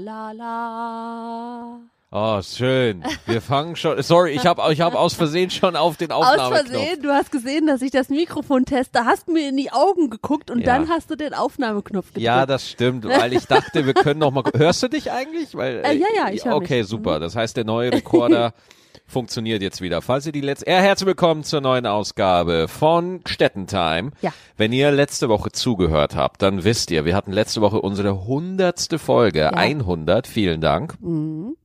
[0.00, 1.80] la la.
[2.12, 3.04] Oh, schön.
[3.26, 4.02] Wir fangen schon.
[4.02, 6.70] Sorry, ich habe ich hab aus Versehen schon auf den Aus Aufnahmeknopf.
[6.72, 10.50] Versehen, du hast gesehen, dass ich das Mikrofon teste, hast mir in die Augen geguckt
[10.50, 10.66] und Ja.
[10.74, 12.24] dann hast du den Aufnahmeknopf gedrückt.
[12.24, 14.42] Ja, das stimmt, weil ich dachte, wir können noch mal.
[14.56, 15.54] Hörst du dich eigentlich?
[15.54, 16.88] Weil, Äh, ja, ja, ich hör Okay, mich.
[16.88, 17.20] super.
[17.20, 18.54] Das heißt, der neue Rekorder
[19.10, 20.00] funktioniert jetzt wieder.
[20.02, 24.12] Falls ihr die letzte, ja, herzlich willkommen zur neuen Ausgabe von Stettentime.
[24.22, 24.32] Ja.
[24.56, 28.98] Wenn ihr letzte Woche zugehört habt, dann wisst ihr, wir hatten letzte Woche unsere hundertste
[28.98, 30.26] Folge, 100.
[30.26, 30.94] Vielen Dank.
[31.00, 31.56] Mhm.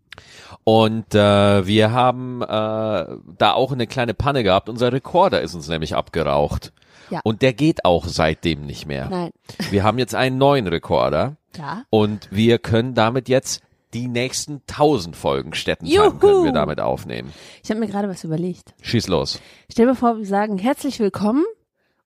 [0.63, 4.67] Und äh, wir haben äh, da auch eine kleine Panne gehabt.
[4.67, 6.73] Unser Rekorder ist uns nämlich abgeraucht.
[7.11, 7.19] Ja.
[7.23, 9.07] Und der geht auch seitdem nicht mehr.
[9.09, 9.29] Nein.
[9.69, 11.83] Wir haben jetzt einen neuen Rekorder Ja.
[11.91, 13.61] und wir können damit jetzt
[13.95, 16.17] die nächsten 1000 Folgen Städtentime Juhu.
[16.19, 17.33] können wir damit aufnehmen.
[17.63, 18.75] Ich habe mir gerade was überlegt.
[18.81, 19.41] Schieß los.
[19.71, 21.45] Stell mir vor, wir sagen herzlich willkommen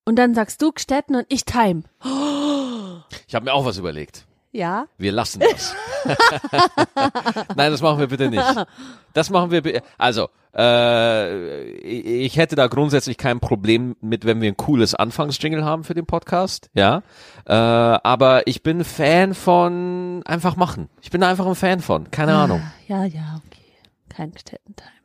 [0.05, 1.81] und dann sagst du Gstetten und ich Time.
[3.27, 4.27] Ich habe mir auch was überlegt.
[4.51, 4.87] Ja?
[4.97, 5.75] Wir lassen das.
[7.55, 8.43] Nein, das machen wir bitte nicht.
[9.13, 9.81] Das machen wir.
[9.97, 15.83] Also, äh, ich hätte da grundsätzlich kein Problem mit, wenn wir ein cooles Anfangsjingle haben
[15.83, 17.03] für den Podcast, ja.
[17.45, 20.89] Äh, aber ich bin Fan von einfach machen.
[21.01, 22.09] Ich bin da einfach ein Fan von.
[22.09, 22.61] Keine Ahnung.
[22.87, 23.59] Ja, ja, okay.
[24.09, 24.98] Kein Gstetten-Time.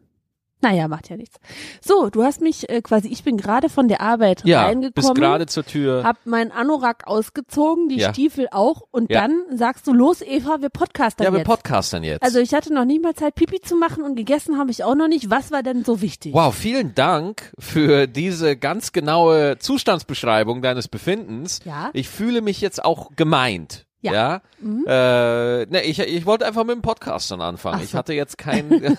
[0.65, 1.37] Naja, macht ja nichts.
[1.83, 4.93] So, du hast mich äh, quasi, ich bin gerade von der Arbeit Ja, reingekommen.
[4.95, 6.03] bis gerade zur Tür.
[6.05, 8.11] Hab meinen Anorak ausgezogen, die Ja.
[8.15, 9.20] Stiefel auch und Ja.
[9.20, 11.47] dann sagst du, los Eva, wir podcastern Ja, wir jetzt.
[11.47, 12.23] podcastern jetzt.
[12.23, 14.95] also ich hatte noch nie mal Zeit, Pipi zu machen und gegessen habe ich auch
[14.95, 15.29] noch nicht.
[15.31, 16.33] Was war denn so wichtig?
[16.33, 21.61] Wow, vielen Dank für diese ganz genaue Zustandsbeschreibung deines Befindens.
[21.67, 21.91] Ja.
[21.92, 23.85] Ich fühle mich jetzt auch gemeint.
[24.05, 24.13] Ja.
[24.13, 24.41] Ja.
[24.63, 27.79] Äh, ne, ich, ich wollte einfach mit dem Podcast dann anfangen.
[27.79, 27.85] So.
[27.85, 28.69] Ich hatte jetzt kein,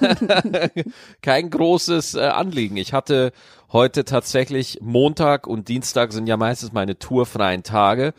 [1.21, 2.75] kein großes äh, Anliegen.
[2.77, 3.31] Ich hatte
[3.75, 8.13] heute tatsächlich Montag und Dienstag sind ja meistens meine tourfreien Tage.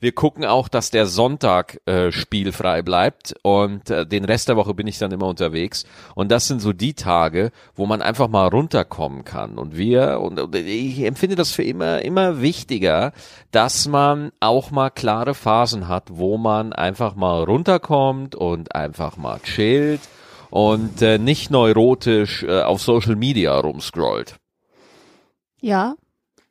[0.00, 4.72] Wir gucken auch, dass der Sonntag äh, spielfrei bleibt und äh, den Rest der Woche
[4.72, 5.84] bin ich dann immer unterwegs.
[6.14, 9.58] Und das sind so die Tage, wo man einfach mal runterkommen kann.
[9.58, 13.12] Und wir, und, und ich empfinde das für immer, immer wichtiger,
[13.50, 19.40] dass man auch mal klare Phasen hat, wo man einfach mal runterkommt und einfach mal
[19.40, 20.00] chillt
[20.48, 24.36] und äh, nicht neurotisch äh, auf Social Media rumscrollt.
[25.62, 25.94] Ja,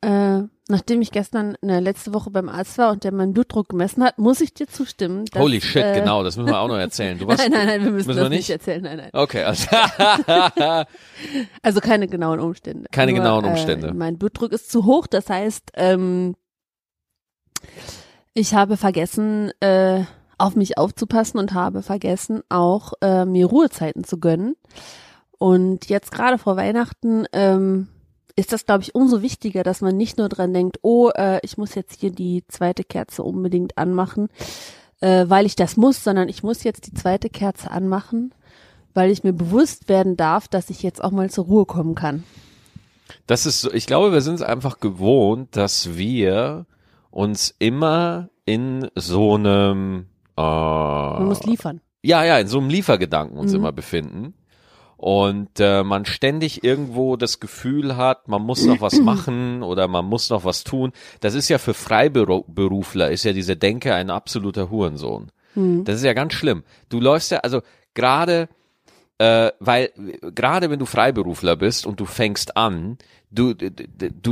[0.00, 4.02] äh, nachdem ich gestern äh, letzte Woche beim Arzt war und der meinen Blutdruck gemessen
[4.02, 5.26] hat, muss ich dir zustimmen.
[5.26, 7.18] Dass, Holy shit, äh, genau, das müssen wir auch noch erzählen.
[7.18, 8.82] Du warst, Nein, nein, nein, wir müssen, Müssen das wir nicht erzählen.
[8.82, 9.10] Nein, nein.
[9.12, 9.68] Okay, also,
[11.62, 12.88] Also keine genauen Umstände.
[12.90, 13.88] Keine genauen Umstände.
[13.88, 16.34] Äh, mein Blutdruck ist zu hoch, das heißt, ähm,
[18.32, 20.04] ich habe vergessen, äh,
[20.38, 24.56] auf mich aufzupassen und habe vergessen, auch äh, mir Ruhezeiten zu gönnen.
[25.38, 27.88] Und jetzt gerade vor Weihnachten ähm,
[28.36, 31.58] ist das, glaube ich, umso wichtiger, dass man nicht nur dran denkt, oh, äh, ich
[31.58, 34.28] muss jetzt hier die zweite Kerze unbedingt anmachen,
[35.00, 38.34] äh, weil ich das muss, sondern ich muss jetzt die zweite Kerze anmachen,
[38.94, 42.24] weil ich mir bewusst werden darf, dass ich jetzt auch mal zur Ruhe kommen kann.
[43.26, 46.66] das ist so, ich glaube, wir sind es einfach gewohnt, dass wir
[47.10, 50.06] uns immer in so einem,
[50.36, 51.80] äh, Man muss liefern.
[52.02, 53.58] ja, ja, in so einem Liefergedanken uns Mhm.
[53.58, 54.34] immer befinden.
[55.02, 60.04] Und äh, man ständig irgendwo das Gefühl hat, man muss noch was machen oder man
[60.04, 60.92] muss noch was tun.
[61.18, 65.32] Das ist ja für Freiberufler, ist ja diese Denke ein absoluter Hurensohn.
[65.56, 65.82] Mhm.
[65.82, 66.62] Das ist ja ganz schlimm.
[66.88, 67.62] Du läufst ja, also
[67.94, 68.48] gerade,
[69.22, 69.92] äh, weil
[70.34, 72.98] gerade wenn du Freiberufler bist und du fängst an,
[73.30, 73.70] du, du,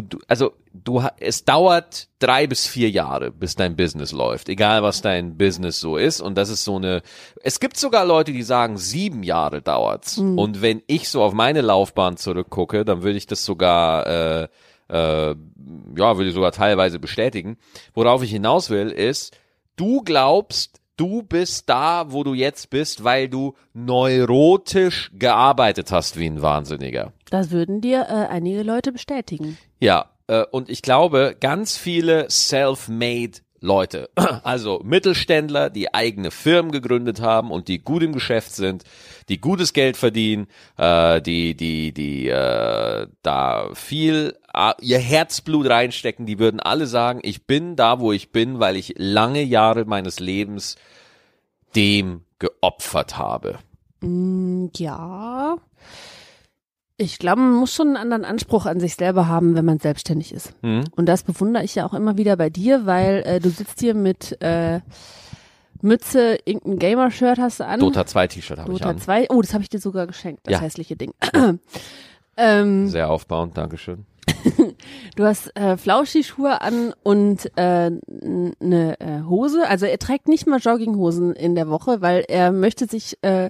[0.03, 5.01] du, also du, es dauert drei bis vier Jahre, bis dein Business läuft, egal was
[5.01, 6.21] dein Business so ist.
[6.21, 7.03] Und das ist so eine,
[7.41, 10.19] es gibt sogar Leute, die sagen, sieben Jahre dauert's.
[10.37, 14.49] Und wenn ich so auf meine Laufbahn zurückgucke, dann würde ich das sogar, äh,
[14.89, 17.59] äh, ja, würde ich sogar teilweise bestätigen.
[17.95, 19.39] Worauf ich hinaus will, ist,
[19.77, 26.27] du glaubst, du bist da, wo du jetzt bist, weil du neurotisch gearbeitet hast wie
[26.27, 27.15] ein Wahnsinniger.
[27.31, 29.57] Das würden dir äh, einige Leute bestätigen.
[29.79, 34.11] Ja, äh, und ich glaube, ganz viele self-made Leute,
[34.43, 38.85] also Mittelständler, die eigene Firmen gegründet haben und die gut im Geschäft sind,
[39.29, 40.47] die gutes Geld verdienen,
[40.79, 47.21] äh, die die die äh, da viel äh, ihr Herzblut reinstecken, die würden alle sagen,
[47.23, 50.77] ich bin da, wo ich bin, weil ich lange Jahre meines Lebens
[51.77, 53.59] dem geopfert habe.
[54.01, 55.57] Mm, ja.
[57.03, 60.35] Ich glaube, man muss schon einen anderen Anspruch an sich selber haben, wenn man selbstständig
[60.35, 60.53] ist.
[60.63, 60.85] Hm?
[60.97, 63.95] Und das bewundere ich ja auch immer wieder bei dir, weil äh, du sitzt hier
[63.95, 64.81] mit äh,
[65.81, 67.81] Mütze, irgendein Gamer-Shirt hast du an.
[67.81, 68.99] Dota 2 T-Shirt habe ich Dota an.
[68.99, 69.29] 2.
[69.31, 70.61] Oh, das habe ich dir sogar geschenkt, das Ja.
[70.61, 71.15] hässliche Ding.
[72.37, 74.05] ähm, Sehr aufbauend, Dankeschön.
[75.17, 77.91] du hast äh, Flauschischuhe an und äh,
[78.61, 79.67] eine äh, Hose.
[79.67, 83.49] Also er trägt nicht mal Jogginghosen in der Woche, weil er möchte sich äh,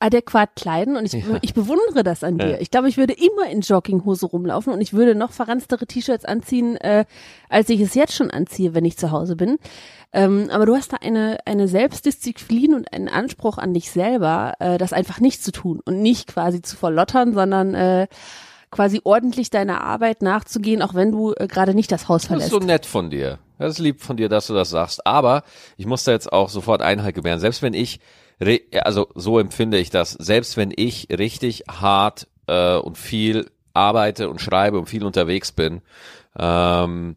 [0.00, 1.38] adäquat kleiden und ich, Ja.
[1.42, 2.50] ich bewundere das an dir.
[2.50, 2.56] Ja.
[2.60, 6.76] Ich glaube, ich würde immer in Jogginghose rumlaufen und ich würde noch verranstere T-Shirts anziehen,
[6.76, 7.04] äh,
[7.48, 9.58] als ich es jetzt schon anziehe, wenn ich zu Hause bin.
[10.12, 14.78] Ähm, aber du hast da eine, eine Selbstdisziplin und einen Anspruch an dich selber, äh,
[14.78, 18.06] das einfach nicht zu tun und nicht quasi zu verlottern, sondern äh,
[18.70, 22.28] quasi ordentlich deiner Arbeit nachzugehen, auch wenn du äh, gerade nicht das Haus Das ist
[22.28, 22.50] verlässt.
[22.50, 23.38] so nett von dir.
[23.58, 25.04] Das ist lieb von dir, dass du das sagst.
[25.06, 25.42] Aber
[25.76, 27.40] ich muss da jetzt auch sofort Einhalt gewähren.
[27.40, 27.98] Selbst wenn ich,
[28.82, 34.40] also so empfinde ich das, selbst wenn ich richtig hart äh, und viel arbeite und
[34.40, 35.82] schreibe und viel unterwegs bin,
[36.38, 37.16] ähm,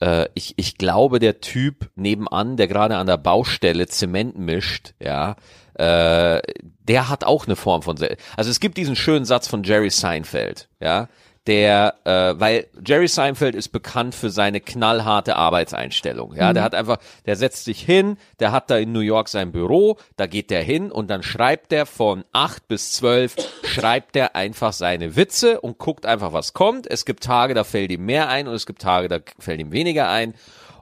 [0.00, 5.36] äh, ich, ich glaube, der Typ nebenan, der gerade an der Baustelle Zement mischt, ja,
[5.74, 6.40] äh,
[6.80, 9.90] der hat auch eine Form von, Se also es gibt diesen schönen Satz von Jerry
[9.90, 11.08] Seinfeld, ja,
[11.46, 16.34] der, äh, weil Jerry Seinfeld ist bekannt für seine knallharte Arbeitseinstellung.
[16.34, 19.52] Ja, der hat einfach, der setzt sich hin, der hat da in New York sein
[19.52, 24.34] Büro, da geht der hin und dann schreibt der von acht bis zwölf, schreibt der
[24.36, 26.90] einfach seine Witze und guckt einfach, was kommt.
[26.90, 29.72] Es gibt Tage, da fällt ihm mehr ein und es gibt Tage, da fällt ihm
[29.72, 30.34] weniger ein.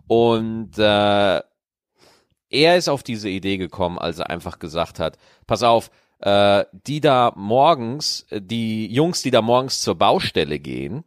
[0.06, 1.40] Und äh,
[2.52, 5.16] er ist auf diese Idee gekommen, als er einfach gesagt hat,
[5.46, 5.90] pass auf,
[6.22, 11.04] äh, die da morgens, äh, die Jungs, die da morgens zur Baustelle gehen,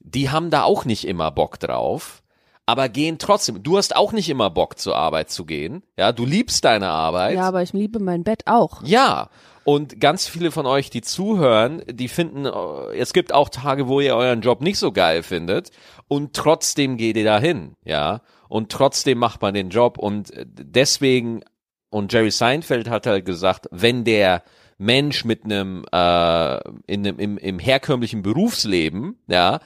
[0.00, 2.22] die haben da auch nicht immer Bock drauf,
[2.64, 3.62] aber gehen trotzdem.
[3.62, 7.36] Du hast auch nicht immer Bock zur Arbeit zu gehen, ja, du liebst deine Arbeit.
[7.36, 8.82] ja, aber ich liebe mein Bett auch.
[8.84, 9.28] Ja,
[9.64, 14.00] und ganz viele von euch, die zuhören, die finden, äh, es gibt auch Tage, wo
[14.00, 15.70] ihr euren Job nicht so geil findet
[16.08, 21.42] und trotzdem geht ihr dahin, ja, und trotzdem macht man den Job und äh, deswegen,
[21.90, 24.42] und Jerry Seinfeld hat halt gesagt, wenn der
[24.78, 29.60] Mensch mit einem, äh, in einem im, im herkömmlichen Berufsleben, ja,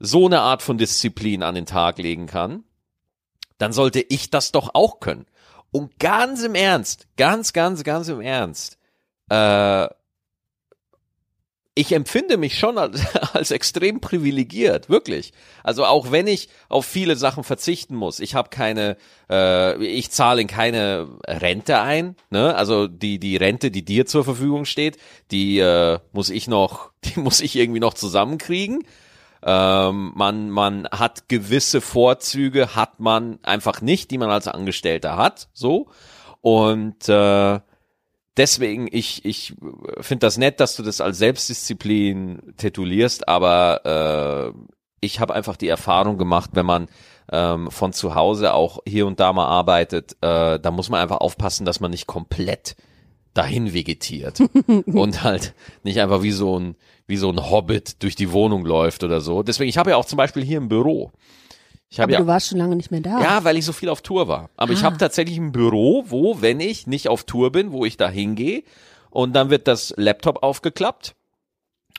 [0.00, 2.64] so eine Art von Disziplin an den Tag legen kann,
[3.58, 5.26] dann sollte ich das doch auch können.
[5.70, 8.78] Und ganz im Ernst, ganz, ganz, ganz im Ernst,
[9.28, 9.88] äh,
[11.78, 13.00] ich empfinde mich schon als,
[13.34, 15.32] als extrem privilegiert, wirklich.
[15.62, 18.96] Also auch wenn ich auf viele Sachen verzichten muss, ich habe keine,
[19.30, 22.56] äh, ich zahle in keine Rente ein, ne?
[22.56, 24.98] Also die die Rente, die dir zur Verfügung steht,
[25.30, 28.82] die äh, muss ich noch, die muss ich irgendwie noch zusammenkriegen.
[29.40, 35.48] Ähm, man, man hat gewisse Vorzüge, hat man einfach nicht, die man als Angestellter hat,
[35.52, 35.86] so.
[36.40, 37.60] Und äh,
[38.38, 39.54] deswegen, ich, ich
[40.00, 44.58] finde das nett, dass du das als Selbstdisziplin titulierst, aber äh,
[45.00, 46.88] ich habe einfach die Erfahrung gemacht, wenn man
[47.30, 51.18] ähm, von zu Hause auch hier und da mal arbeitet, äh, da muss man einfach
[51.18, 52.76] aufpassen, dass man nicht komplett
[53.34, 54.40] dahin vegetiert
[54.86, 56.76] und halt nicht einfach wie so ein
[57.06, 59.42] wie so ein Hobbit durch die Wohnung läuft oder so.
[59.42, 61.10] Deswegen, ich habe ja auch zum Beispiel hier ein Büro.
[61.90, 63.20] Ich Aber ja du warst schon lange nicht mehr da.
[63.22, 64.50] ja, weil ich so viel auf Tour war.
[64.56, 64.84] Aber ich Ah.
[64.84, 68.62] habe tatsächlich ein Büro, wo, wenn ich nicht auf Tour bin, wo ich da hingehe
[69.10, 71.14] und dann wird das Laptop aufgeklappt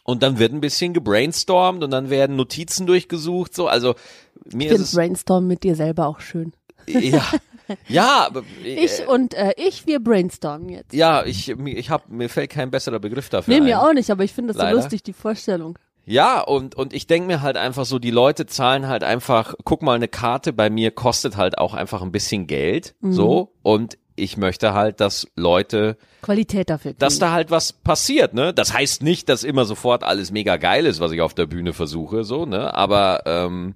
[0.03, 3.67] und dann wird ein bisschen gebrainstormt und dann werden Notizen durchgesucht, so.
[3.67, 3.95] Also
[4.53, 6.53] mir ich finde ist es Brainstorm mit dir selber auch schön.
[6.87, 7.25] ja,
[7.87, 10.93] ja, aber Ich äh, und äh, ich, wir brainstormen jetzt.
[10.93, 13.63] ja, ich mir- ich habe mir fällt kein besserer Begriff dafür Nee, ein.
[13.65, 14.75] mir auch nicht, aber ich finde das so Leider.
[14.77, 15.77] lustig, die Vorstellung.
[16.09, 19.83] Ja, und, und ich denk mir halt einfach so, die Leute zahlen halt einfach, guck
[19.83, 23.13] mal, eine Karte bei mir kostet halt auch einfach ein bisschen Geld, Mhm.
[23.13, 26.93] so, und ich möchte halt, dass Leute, Qualität dafür.
[26.97, 27.21] dass kriegen.
[27.21, 28.53] da halt was passiert, ne?
[28.53, 31.71] Das heißt nicht, dass immer sofort alles mega geil ist, was ich auf der Bühne
[31.73, 32.73] versuche, so, ne?
[32.73, 33.75] Aber ähm,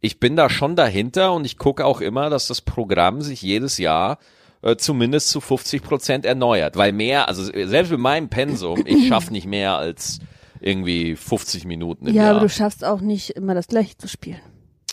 [0.00, 3.78] ich bin da schon dahinter und ich gucke auch immer, dass das Programm sich jedes
[3.78, 4.18] Jahr
[4.62, 9.32] äh, zumindest zu 50 Prozent erneuert, weil mehr, also selbst mit meinem Pensum, ich schaffe
[9.32, 10.20] nicht mehr als
[10.64, 12.30] irgendwie 50 Minuten im ja, Jahr.
[12.32, 14.40] aber du schaffst auch nicht immer das gleiche zu spielen.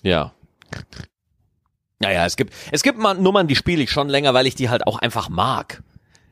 [0.04, 0.34] Ja.
[2.00, 4.70] Naja, es gibt, es gibt mal Nummern, die spiele ich schon länger, weil ich die
[4.70, 5.84] halt auch einfach mag.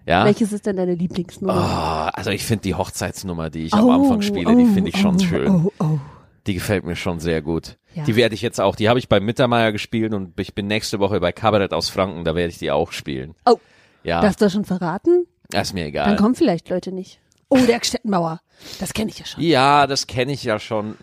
[0.06, 0.26] Ja.
[0.26, 1.54] Welches ist denn deine Lieblingsnummer?
[1.54, 5.16] Ah, also ich finde die Hochzeitsnummer, die ich am Anfang spiele, die finde ich schon
[5.16, 5.48] oh, schön.
[5.48, 6.00] Oh, oh.
[6.48, 7.78] Die gefällt mir schon sehr gut.
[7.94, 8.04] Ja.
[8.06, 11.00] Die werde ich jetzt auch, die habe ich bei Mittermeier gespielt und ich bin nächste
[11.00, 13.36] Woche bei Kabarett aus Franken, da werde ich die auch spielen.
[13.46, 13.58] Oh,
[14.04, 15.28] Ja, darfst du schon verraten?
[15.54, 16.16] ist mir Dann egal.
[16.16, 17.20] kommen vielleicht Leute nicht.
[17.50, 18.42] Oh, der Stettenbauer.
[18.80, 19.44] Das kenne ich ja schon.
[19.44, 20.98] Ja, das kenne ich ja schon.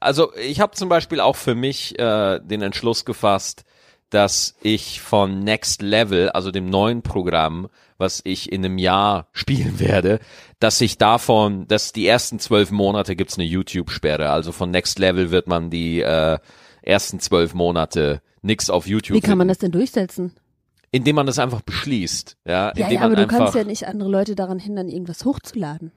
[0.00, 3.64] Also ich habe zum Beispiel auch für mich äh, den Entschluss gefasst,
[4.10, 9.80] dass ich von Next Level, also dem neuen Programm, was ich in einem Jahr spielen
[9.80, 10.20] werde,
[10.60, 14.30] dass ich davon, dass die ersten zwölf Monate gibt's eine YouTube-Sperre.
[14.30, 16.38] Also von Next Level wird man die äh,
[16.82, 19.16] ersten zwölf Monate nix auf YouTube.
[19.16, 20.34] Wie kann man das denn durchsetzen?
[20.94, 22.36] Indem man das einfach beschließt.
[22.44, 25.90] Ja, Ja, ja, aber du kannst ja nicht andere Leute daran hindern, irgendwas hochzuladen.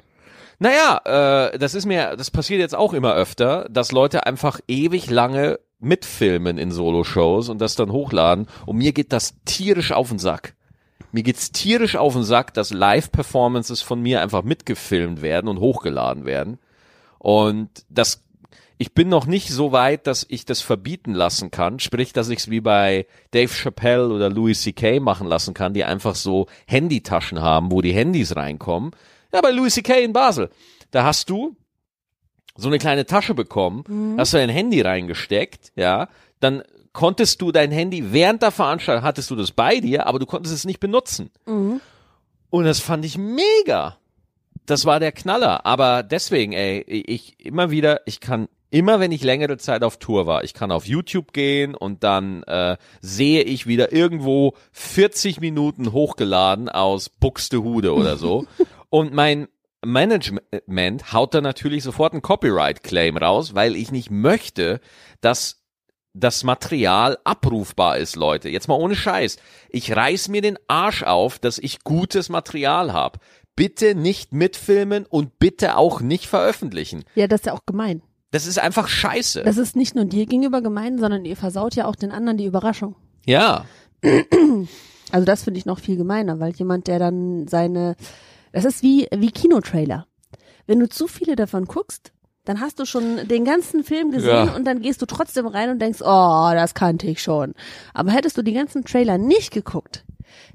[0.58, 5.12] Naja, äh, das ist mir, das passiert jetzt auch immer öfter, dass Leute einfach ewig
[5.12, 8.48] lange mitfilmen in Solo-Shows und das dann hochladen.
[8.66, 10.56] Und mir geht das tierisch auf den Sack.
[11.12, 16.26] Mir geht's tierisch auf den Sack, dass Live-Performances von mir einfach mitgefilmt werden und hochgeladen
[16.26, 16.58] werden.
[17.20, 18.24] Und das,
[18.78, 21.80] ich bin noch nicht so weit, dass ich das verbieten lassen kann.
[21.80, 25.00] Sprich, dass ich es wie bei Dave Chappelle oder Louis C.K.
[25.00, 28.92] machen lassen kann, die einfach so Handytaschen haben, wo die Handys reinkommen.
[29.34, 29.96] Ja, bei Louis C.K.
[30.04, 30.50] in Basel.
[30.92, 31.56] Da hast du
[32.56, 34.20] so eine kleine Tasche bekommen, Mhm.
[34.20, 36.08] hast du dein Handy reingesteckt, ja,
[36.40, 40.26] dann konntest du dein Handy während der Veranstaltung hattest du das bei dir, aber du
[40.26, 41.30] konntest es nicht benutzen.
[41.46, 41.82] Mhm.
[42.50, 43.98] Und das fand ich mega.
[44.66, 45.66] Das war der Knaller.
[45.66, 50.28] Aber deswegen, ey, ich immer wieder, ich kann immer, wenn ich längere Zeit auf Tour
[50.28, 55.92] war, ich kann auf YouTube gehen und dann äh, sehe ich wieder irgendwo 40 Minuten
[55.92, 58.46] hochgeladen aus Buxtehude oder so.
[58.90, 59.48] und mein
[59.86, 64.82] Management haut da natürlich sofort einen Copyright-Claim raus, weil ich nicht möchte,
[65.22, 65.64] dass
[66.14, 68.50] das Material abrufbar ist, Leute.
[68.50, 69.38] Jetzt mal ohne Scheiß.
[69.70, 73.20] Ich reiß mir den Arsch auf, dass ich gutes Material habe.
[73.56, 77.04] Bitte nicht mitfilmen und bitte auch nicht veröffentlichen.
[77.16, 78.02] Ja, das ist ja auch gemein.
[78.32, 79.44] Das ist einfach scheiße.
[79.44, 82.46] Das ist nicht nur dir gegenüber gemein, sondern ihr versaut ja auch den anderen die
[82.46, 82.96] Überraschung.
[83.26, 83.66] ja.
[85.12, 87.96] Also das finde ich noch viel gemeiner, weil jemand, der dann seine,
[88.52, 90.06] das ist wie, wie Kinotrailer.
[90.66, 92.12] Wenn du zu viele davon guckst,
[92.44, 94.56] dann hast du schon den ganzen Film gesehen Ja.
[94.56, 97.54] und dann gehst du trotzdem rein und denkst, oh, das kannte ich schon.
[97.94, 100.04] Aber hättest du die ganzen Trailer nicht geguckt,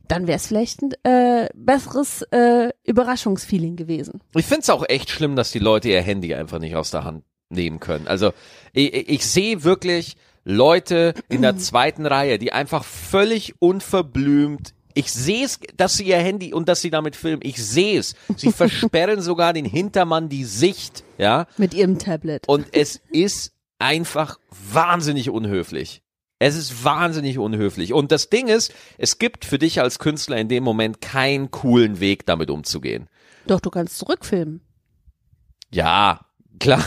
[0.07, 4.21] dann wäre es vielleicht ein äh, besseres äh, Überraschungsfeeling gewesen.
[4.37, 7.25] Ich find's auch echt schlimm, dass die Leute ihr Handy einfach nicht aus der Hand
[7.53, 8.09] nehmen können.
[8.09, 8.33] Also
[8.73, 15.45] ich, ich sehe wirklich Leute in der zweiten Reihe, die einfach völlig unverblümt ich sehe
[15.45, 17.41] es, dass sie ihr Handy und dass sie damit filmen.
[17.43, 18.15] Ich sehe es.
[18.37, 21.47] Sie versperren sogar den Hintermann die Sicht, ja.
[21.57, 22.49] Mit ihrem Tablet.
[22.49, 26.03] Und es ist einfach wahnsinnig unhöflich.
[26.39, 27.93] Es ist wahnsinnig unhöflich.
[27.93, 32.01] Und das Ding ist, es gibt für dich als Künstler in dem Moment keinen coolen
[32.01, 33.09] Weg, damit umzugehen.
[33.47, 34.61] Doch, du kannst zurückfilmen.
[35.71, 36.27] Ja,
[36.63, 36.85] klar.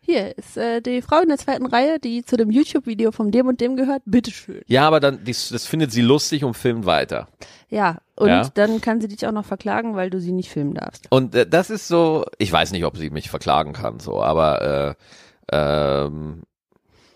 [0.00, 3.46] Hier ist äh, die Frau in der zweiten Reihe, die zu dem YouTube-Video von dem
[3.46, 4.00] und dem gehört.
[4.06, 4.62] Bitteschön.
[4.66, 7.28] Ja, aber dann, dies, das findet sie lustig und filmt weiter.
[7.68, 8.48] Ja, und Ja.
[8.54, 11.06] dann kann sie dich auch noch verklagen, weil du sie nicht filmen darfst.
[11.10, 14.96] Und äh, das ist so, ich weiß nicht, ob sie mich verklagen kann, so, aber
[15.50, 16.42] äh, ähm,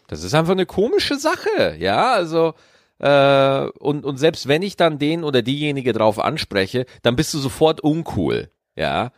[0.09, 2.53] das ist einfach eine komische Sache, ja, also
[2.99, 7.39] äh, und, und selbst wenn ich dann den oder diejenige drauf anspreche, dann bist du
[7.39, 9.13] sofort uncool, ja.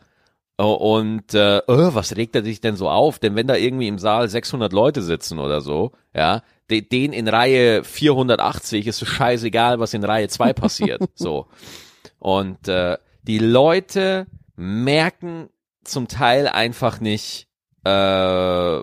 [0.57, 3.19] Und äh, oh, was regt er sich denn so auf?
[3.19, 7.27] Denn wenn da irgendwie im Saal 600 Leute sitzen oder so, ja, de, den in
[7.27, 11.01] Reihe 480 ist es scheißegal, was in Reihe 2 passiert.
[11.13, 11.47] so.
[12.19, 15.49] Und äh, die Leute merken
[15.83, 17.47] zum Teil einfach nicht,
[17.83, 18.79] äh,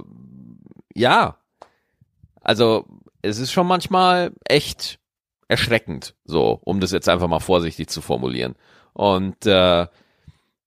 [0.94, 1.38] ja,
[2.42, 2.86] also
[3.22, 4.98] es ist schon manchmal echt
[5.48, 8.56] erschreckend, so, um das jetzt einfach mal vorsichtig zu formulieren.
[8.92, 9.86] Und äh,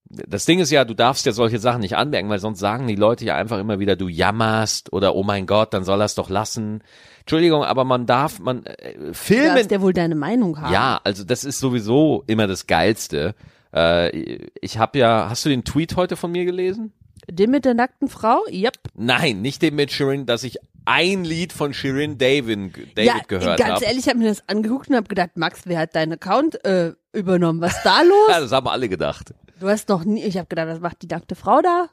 [0.08, 2.94] das Ding ist ja, du darfst ja solche Sachen nicht anmerken, weil sonst sagen die
[2.94, 6.14] Leute ja einfach immer wieder, du jammerst oder oh mein Gott, dann soll er es
[6.14, 6.82] doch lassen.
[7.20, 9.54] Entschuldigung, aber man darf, man äh, Du filmen.
[9.56, 10.72] darfst ja wohl deine Meinung haben.
[10.72, 13.34] Ja, also das ist sowieso immer das Geilste.
[13.74, 16.92] Äh, ich habe ja, hast du den Tweet heute von mir gelesen?
[17.28, 18.38] Den mit der nackten Frau?
[18.48, 18.78] Yep.
[18.94, 23.58] Nein, nicht den mit Shirin, dass ich ein Lied von Shirin David, David ja, gehört
[23.58, 23.84] ganz habe.
[23.86, 26.92] ehrlich, ich habe mir das angeguckt und habe gedacht, Max, wer hat deinen Account äh,
[27.12, 27.60] übernommen?
[27.60, 28.16] Was ist da los?
[28.30, 29.34] Ja, das haben alle gedacht.
[29.58, 31.86] Du hast noch nie, ich habe gedacht, was macht die nackte Frau da?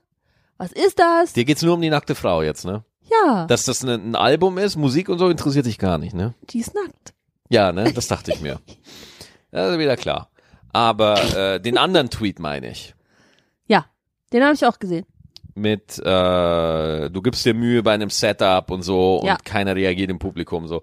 [0.58, 1.34] Was ist das?
[1.34, 2.84] Dir geht's nur um die nackte Frau jetzt, ne?
[3.10, 6.34] Ja, Dass das ne, ein Album ist, Musik und so interessiert dich gar nicht, ne?
[6.50, 7.14] die ist nackt.
[7.50, 7.92] Ja, ne?
[7.94, 8.60] Das dachte ich mir.
[9.52, 10.32] Ja, ist wieder klar.
[10.72, 12.96] Aber äh, den anderen Tweet meine ich.
[13.68, 13.86] Ja,
[14.34, 15.06] den habe ich auch gesehen.
[15.54, 19.38] mit äh, du gibst dir Mühe bei einem Setup und so und Ja.
[19.44, 20.82] keiner reagiert im Publikum so.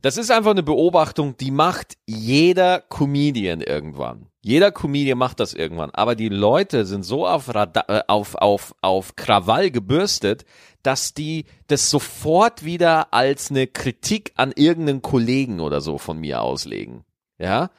[0.00, 4.26] Das ist einfach eine Beobachtung, die macht jeder Comedian irgendwann.
[4.42, 8.74] Jeder Comedian macht das irgendwann, aber die Leute sind so auf, Rada äh, auf, auf,
[8.80, 10.44] auf Krawall gebürstet,
[10.84, 16.42] dass die das sofort wieder als eine Kritik an irgendeinen Kollegen oder so von mir
[16.42, 17.04] auslegen.
[17.38, 17.70] Ja?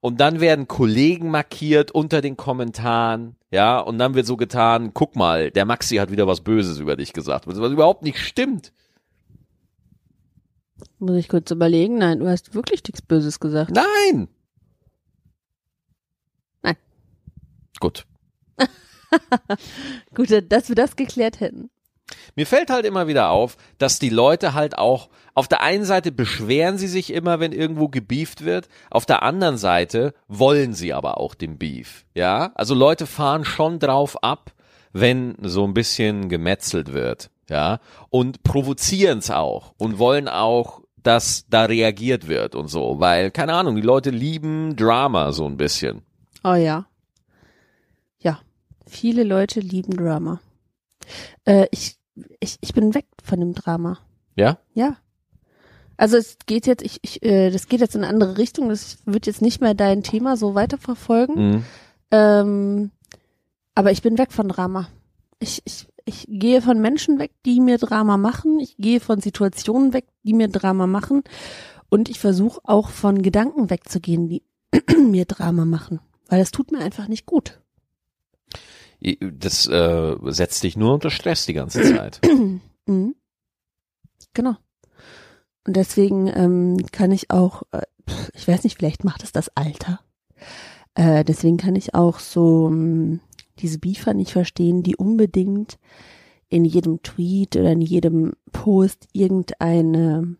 [0.00, 5.16] Und dann werden Kollegen markiert unter den Kommentaren, ja, und dann wird so getan, guck
[5.16, 8.72] mal, der Maxi hat wieder was Böses über dich gesagt, was überhaupt nicht stimmt.
[10.98, 11.98] Muss ich kurz überlegen.
[11.98, 13.70] Nein, du hast wirklich nichts Böses gesagt.
[13.70, 14.28] Nein!
[16.62, 16.76] Nein.
[17.80, 18.06] Gut.
[20.14, 21.70] Gut, dass wir das geklärt hätten.
[22.36, 26.10] mir fällt halt immer wieder auf, dass die Leute halt auch, auf der einen Seite
[26.10, 31.18] beschweren sie sich immer, wenn irgendwo gebieft wird, auf der anderen Seite wollen sie aber
[31.18, 32.50] auch den Beef, ja?
[32.54, 34.52] Also Leute fahren schon drauf ab,
[34.92, 37.80] wenn so ein bisschen gemetzelt wird, ja?
[38.10, 43.54] Und provozieren es auch und wollen auch dass da reagiert wird und so, weil, keine
[43.54, 46.02] Ahnung, die Leute lieben Drama so ein bisschen.
[46.44, 46.86] Oh ja.
[48.20, 48.40] Ja.
[48.86, 50.40] Viele Leute lieben Drama.
[51.44, 51.96] Äh, ich,
[52.40, 53.98] ich, ich bin weg von dem Drama.
[54.36, 54.58] Ja?
[54.74, 54.96] Ja.
[55.96, 58.68] Also es geht jetzt, ich, ich, äh, das geht jetzt in eine andere Richtung.
[58.68, 61.50] Das wird jetzt nicht mehr dein Thema so weiterverfolgen.
[61.50, 61.64] Mhm.
[62.10, 62.90] Ähm,
[63.74, 64.88] aber ich bin weg von Drama.
[65.40, 68.58] Ich, ich, ich gehe von Menschen weg, die mir Drama machen.
[68.60, 71.22] Ich gehe von Situationen weg, die mir Drama machen.
[71.90, 74.42] Und ich versuche auch von Gedanken wegzugehen, die
[74.98, 76.00] mir Drama machen.
[76.28, 77.60] Weil das tut mir einfach nicht gut.
[79.00, 82.20] Das äh, setzt dich nur unter Stress die ganze Zeit.
[82.90, 83.16] Mhm.
[84.32, 84.56] Genau.
[85.66, 87.82] Und deswegen ähm, kann ich auch, äh,
[88.32, 90.00] ich weiß nicht, vielleicht macht es das Alter.
[90.94, 93.20] Äh, deswegen kann ich auch so ähm,
[93.58, 95.78] diese Beefer nicht verstehen, die unbedingt
[96.48, 100.36] in jedem Tweet oder in jedem Post irgendeine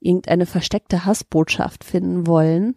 [0.00, 2.76] irgendeine versteckte Hassbotschaft finden wollen.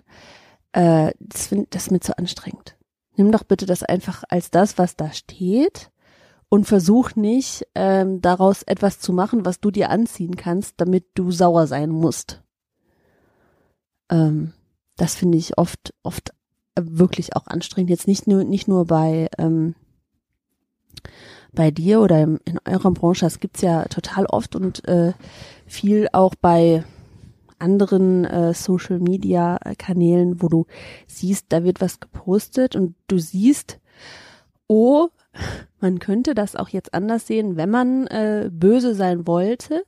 [0.73, 2.75] Äh, das, find, das ist mir zu anstrengend.
[3.15, 5.91] Nimm doch bitte das einfach als das, was da steht
[6.50, 11.31] und versuch nicht ähm, daraus etwas zu machen, was du dir anziehen kannst, damit du
[11.31, 12.43] sauer sein musst.
[14.09, 14.53] Ähm,
[14.97, 16.33] das finde ich oft, oft
[16.80, 17.89] wirklich auch anstrengend.
[17.89, 19.75] Jetzt nicht nur, nicht nur bei, ähm,
[21.53, 25.13] bei dir oder in eurer Branche, das gibt's ja total oft und äh,
[25.65, 26.84] viel auch bei
[27.60, 30.65] anderen äh, Social Media Kanälen, wo du
[31.08, 33.80] siehst, da wird was gepostet und du siehst,
[34.68, 35.10] oh,
[35.80, 39.84] man könnte das auch jetzt anders sehen, wenn man äh, böse sein wollte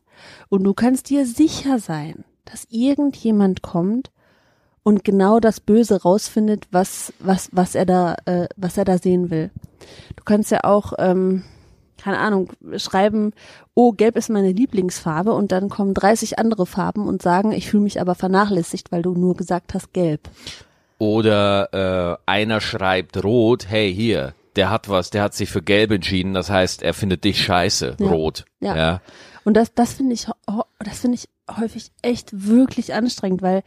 [0.50, 4.12] und du kannst dir sicher sein, dass irgendjemand kommt
[4.86, 9.30] und genau das Böse rausfindet, was was was er da äh, was er da sehen
[9.32, 9.50] will.
[10.16, 11.44] Du kannst ja auch ähm,
[11.98, 13.34] keine Ahnung, schreiben,
[13.74, 17.82] oh, gelb ist meine Lieblingsfarbe und dann kommen 30 andere Farben und sagen, ich fühle
[17.82, 20.30] mich aber vernachlässigt, weil du nur gesagt hast gelb.
[21.00, 25.92] Oder äh, einer schreibt rot, hey hier, der hat was, der hat sich für gelb
[25.92, 28.08] entschieden, das heißt, er findet dich scheiße, Ja.
[28.08, 28.46] rot.
[28.60, 28.76] Ja.
[28.78, 29.02] ja.
[29.46, 30.28] Und das, das finde ich,
[30.80, 33.64] das finde ich häufig echt wirklich anstrengend, weil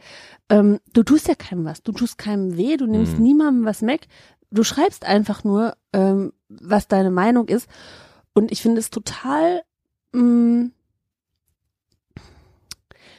[0.49, 3.23] ähm, du tust ja keinem was, du tust keinem weh, du nimmst Mhm.
[3.23, 4.07] niemandem was weg,
[4.51, 7.67] du schreibst einfach nur, ähm, was deine Meinung ist.
[8.33, 9.63] Und ich finde es total
[10.11, 10.69] mh,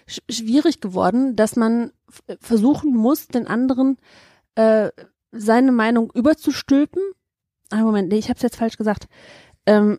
[0.06, 3.96] sch schwierig geworden, dass man f- versuchen muss, den anderen
[4.56, 4.90] äh,
[5.32, 7.02] seine Meinung überzustülpen.
[7.70, 9.08] Ah, Moment, nee, ich habe es jetzt falsch gesagt.
[9.64, 9.98] Ähm,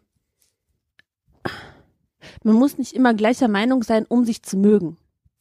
[2.43, 4.97] man muss nicht immer gleicher Meinung sein, um sich zu mögen.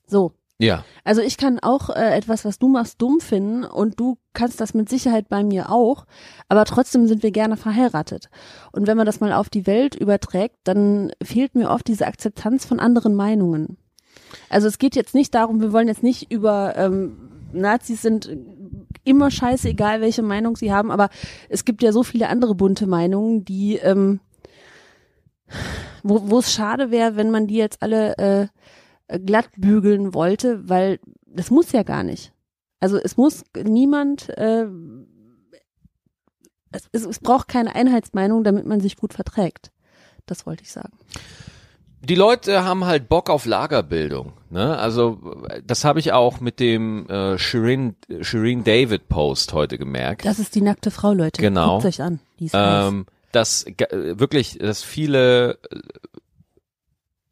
[0.06, 0.32] So.
[0.58, 0.84] Ja.
[1.04, 4.74] Also ich kann auch äh, etwas, was du machst, dumm finden und du kannst das
[4.74, 6.04] mit Sicherheit bei mir auch,
[6.50, 8.28] aber trotzdem sind wir gerne verheiratet.
[8.70, 12.66] Und wenn man das mal auf die Welt überträgt, dann fehlt mir oft diese Akzeptanz
[12.66, 13.78] von anderen Meinungen.
[14.50, 18.30] Also es geht jetzt nicht darum, wir wollen jetzt nicht über ähm, Nazis sind
[19.04, 21.08] immer scheiße, egal welche Meinung sie haben, aber
[21.48, 24.20] es gibt ja so viele andere bunte Meinungen, die ähm,
[26.02, 28.16] wo wo es schade wäre, wenn man die jetzt alle
[29.08, 32.32] äh, glatt bügeln wollte, weil das muss ja gar nicht.
[32.80, 34.66] Also es muss niemand, äh,
[36.72, 39.70] es, es, es braucht keine Einheitsmeinung, damit man sich gut verträgt.
[40.26, 40.92] Das wollte ich sagen.
[42.02, 44.32] Die Leute haben halt Bock auf Lagerbildung.
[44.48, 44.78] Ne?
[44.78, 45.20] Also
[45.66, 50.24] das habe ich auch mit dem äh, Shireen, Shireen David Post heute gemerkt.
[50.24, 51.42] Das ist die nackte Frau, Leute.
[51.42, 51.74] Genau.
[51.74, 52.20] Guckt euch an.
[52.38, 52.92] Die ist heiß.
[53.32, 55.78] Dass wirklich, dass viele äh,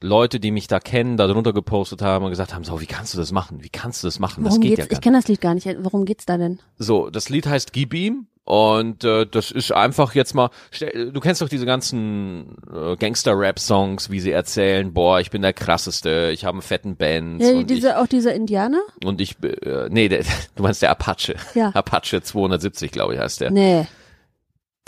[0.01, 3.15] Leute, die mich da kennen, da drunter gepostet haben und gesagt haben, so, wie kannst
[3.15, 3.65] du das machen?
[3.65, 4.45] Wie kannst du das machen?
[4.45, 5.67] Das Worum geht ja gar ich kenne das Lied gar nicht.
[5.81, 6.61] Worum geht's da denn?
[6.79, 11.19] So, das Lied heißt Gib ihm und äh, das ist einfach jetzt mal, stell- du
[11.21, 16.45] kennst doch diese ganzen äh, Gangster-Rap-Songs, wie sie erzählen, boah, ich bin der krasseste, ich
[16.45, 18.81] habe einen fetten Benz Ja, diese, auch dieser Indianer?
[19.05, 20.23] und ich, äh, nee, der,
[20.55, 21.35] du meinst der Apache.
[21.55, 21.71] Ja.
[21.71, 23.51] Apache 270, glaube ich, heißt der.
[23.51, 23.87] Nee.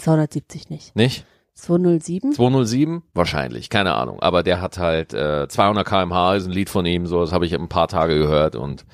[0.01, 0.97] 270 nicht.
[0.97, 1.25] Nicht?
[1.55, 2.33] 207?
[2.33, 3.03] 207?
[3.13, 4.21] Wahrscheinlich, keine Ahnung.
[4.21, 7.45] Aber der hat halt äh, 200 kmh, ist ein Lied von ihm, so, das habe
[7.47, 8.87] ich ein paar Tage gehört und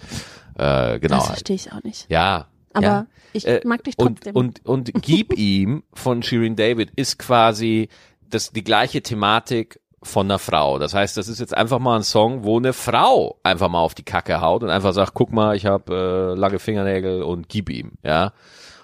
[0.59, 1.17] äh, genau.
[1.17, 1.39] Das halt.
[1.39, 2.11] verstehe ich auch nicht.
[2.11, 2.49] Ja.
[2.73, 3.07] Aber ja.
[3.33, 4.35] ich Äh, mag dich und, trotzdem.
[4.35, 7.89] und, und Gib ihm von Shirin David ist quasi
[8.29, 10.79] das, die gleiche Thematik von einer Frau.
[10.79, 13.95] Das heißt, das ist jetzt einfach mal ein Song, wo eine Frau einfach mal auf
[13.95, 17.71] die Kacke haut und einfach sagt, guck mal, ich habe äh, lange Fingernägel und gib
[17.71, 18.33] ihm, ja.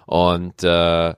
[0.07, 1.15] Und äh,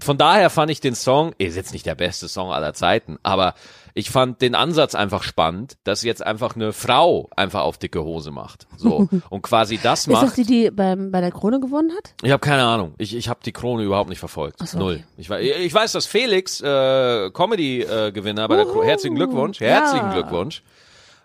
[0.00, 3.54] von daher fand ich den Song, ist jetzt nicht der beste Song aller Zeiten, aber
[3.92, 8.30] ich fand den Ansatz einfach spannend, dass jetzt einfach eine Frau einfach auf dicke Hose
[8.30, 8.68] macht.
[8.76, 9.08] So.
[9.30, 10.22] Und quasi das macht.
[10.22, 12.14] Ist das die, die beim, bei der Krone gewonnen hat?
[12.22, 12.94] Ich habe keine Ahnung.
[12.98, 14.66] Ich, ich habe die Krone überhaupt nicht verfolgt.
[14.66, 14.94] so, Null.
[14.94, 15.04] okay.
[15.16, 18.86] Ich, wei- ich weiß, dass Felix äh, Comedy-Gewinner bei der Krone.
[18.86, 19.58] Herzlichen Glückwunsch.
[19.60, 20.12] Herzlichen Ja.
[20.12, 20.62] Glückwunsch.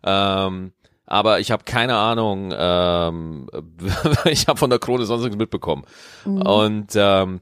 [0.04, 0.72] Ähm,
[1.06, 2.54] aber ich habe keine Ahnung.
[2.56, 3.48] Ähm,
[4.26, 5.86] ich habe von der Krone sonst nichts mitbekommen.
[6.24, 7.42] Und ähm,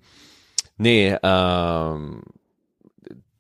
[0.78, 2.24] nee, ähm,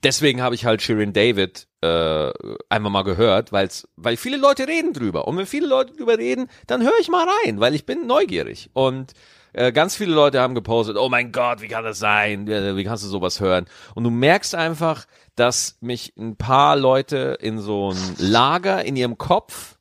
[0.03, 2.31] deswegen habe ich halt Shirin David äh,
[2.69, 5.27] einmal mal gehört, weil's, weil viele Leute reden drüber.
[5.27, 8.69] Und wenn viele Leute drüber reden, dann höre ich mal rein, weil ich bin neugierig.
[8.73, 9.13] Und
[9.53, 12.47] äh, ganz viele Leute haben gepostet, oh mein Gott, wie kann das sein?
[12.47, 13.65] Äh, Wie kannst du sowas hören?
[13.93, 15.05] Und du merkst einfach,
[15.35, 19.72] dass mich ein paar Leute in so ein Lager in ihrem Kopf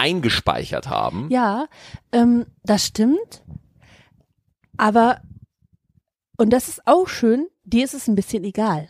[0.00, 1.28] eingespeichert haben.
[1.30, 1.66] Ja,
[2.10, 3.42] ähm, das stimmt.
[4.76, 5.20] Aber,
[6.38, 8.88] und das ist auch schön, dir ist es ein bisschen egal.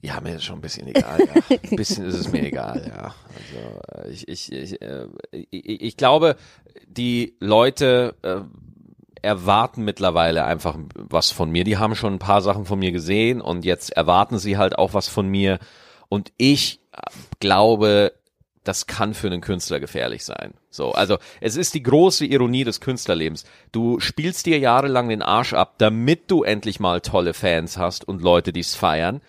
[0.00, 1.18] Ja, mir ist schon ein bisschen egal.
[1.18, 1.58] Ja.
[1.70, 3.14] Ein bisschen ist es mir egal, ja.
[3.34, 6.36] Also äh, ich, ich, ich, äh, ich, ich glaube,
[6.86, 8.40] die Leute äh,
[9.20, 11.64] erwarten mittlerweile einfach was von mir.
[11.64, 14.94] Die haben schon ein paar Sachen von mir gesehen und jetzt erwarten sie halt auch
[14.94, 15.58] was von mir.
[16.08, 17.10] Und ich äh,
[17.40, 18.12] glaube,
[18.66, 20.54] das kann für einen Künstler gefährlich sein.
[20.70, 23.44] So, also es ist die große Ironie des Künstlerlebens.
[23.70, 28.22] Du spielst dir jahrelang den Arsch ab, damit du endlich mal tolle Fans hast und
[28.22, 29.20] Leute, die es feiern.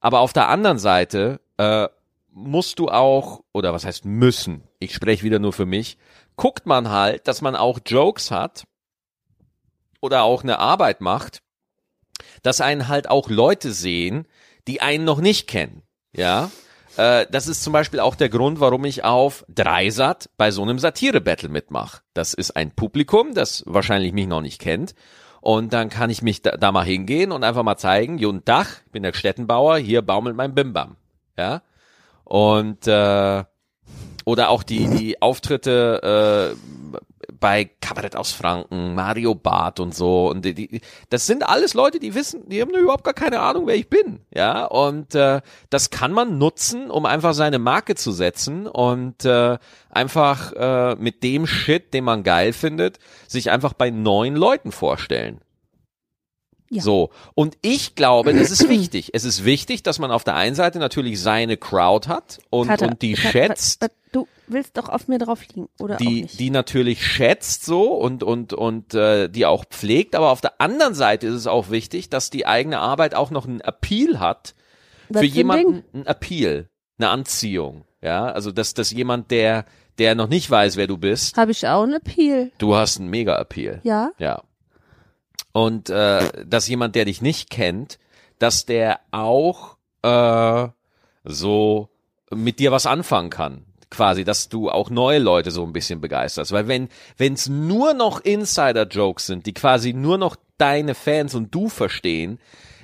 [0.00, 1.88] Aber auf der anderen Seite äh,
[2.30, 5.98] musst du auch, oder was heißt müssen, ich spreche wieder nur für mich,
[6.36, 8.64] guckt man halt, dass man auch Jokes hat
[10.00, 11.42] oder auch eine Arbeit macht,
[12.42, 14.26] dass einen halt auch Leute sehen,
[14.66, 15.82] die einen noch nicht kennen.
[16.14, 16.50] Ja,
[16.96, 20.78] äh, das ist zum Beispiel auch der Grund, warum ich auf Dreisat bei so einem
[20.78, 22.02] Satire-Battle mitmache.
[22.14, 24.94] Das ist ein Publikum, das wahrscheinlich mich noch nicht kennt.
[25.40, 28.82] Und dann kann ich mich da, da mal hingehen und einfach mal zeigen, guten Tag,
[28.86, 30.96] ich bin der Städtenbauer, hier baumelt mein Bimbam.
[31.36, 31.62] Ja.
[32.24, 33.44] Und äh,
[34.24, 36.98] oder auch die, die Auftritte äh,
[37.38, 40.30] bei Kabarett aus Franken, Mario Barth und so.
[40.30, 43.66] Und die, die, das sind alles Leute, die wissen, die haben überhaupt gar keine Ahnung,
[43.66, 44.20] wer ich bin.
[44.34, 45.40] Ja, und äh,
[45.70, 49.58] das kann man nutzen, um einfach seine Marke zu setzen und äh,
[49.90, 55.40] einfach äh, mit dem Shit, den man geil findet, sich einfach bei neuen Leuten vorstellen.
[56.74, 56.82] Ja.
[56.82, 57.10] So.
[57.34, 59.10] Und ich glaube, das ist wichtig.
[59.12, 62.86] Es ist wichtig, dass man auf der einen Seite natürlich seine Crowd hat und, Vater,
[62.86, 66.50] und die wa- schätzt wa- Du willst doch auf mir drauf liegen, oder die, die
[66.50, 71.26] natürlich schätzt so und und und äh, die auch pflegt, aber auf der anderen Seite
[71.26, 74.54] ist es auch wichtig, dass die eigene Arbeit auch noch einen Appeal hat
[75.08, 79.64] Was für jemanden, ein Appeal, eine Anziehung, ja, also dass dass jemand der
[79.98, 82.50] der noch nicht weiß, wer du bist, Habe ich auch einen Appeal.
[82.58, 84.10] du hast einen Mega Appeal, Ja?
[84.18, 84.42] ja.
[85.52, 87.98] Und äh, dass jemand, der dich nicht kennt,
[88.38, 90.68] dass der auch äh,
[91.24, 91.88] so
[92.30, 93.64] mit dir was anfangen kann.
[93.90, 96.52] Quasi, dass du auch neue Leute so ein bisschen begeisterst.
[96.52, 96.88] Weil wenn
[97.34, 102.38] es nur noch Insider-Jokes sind, die quasi nur noch deine Fans und du verstehen,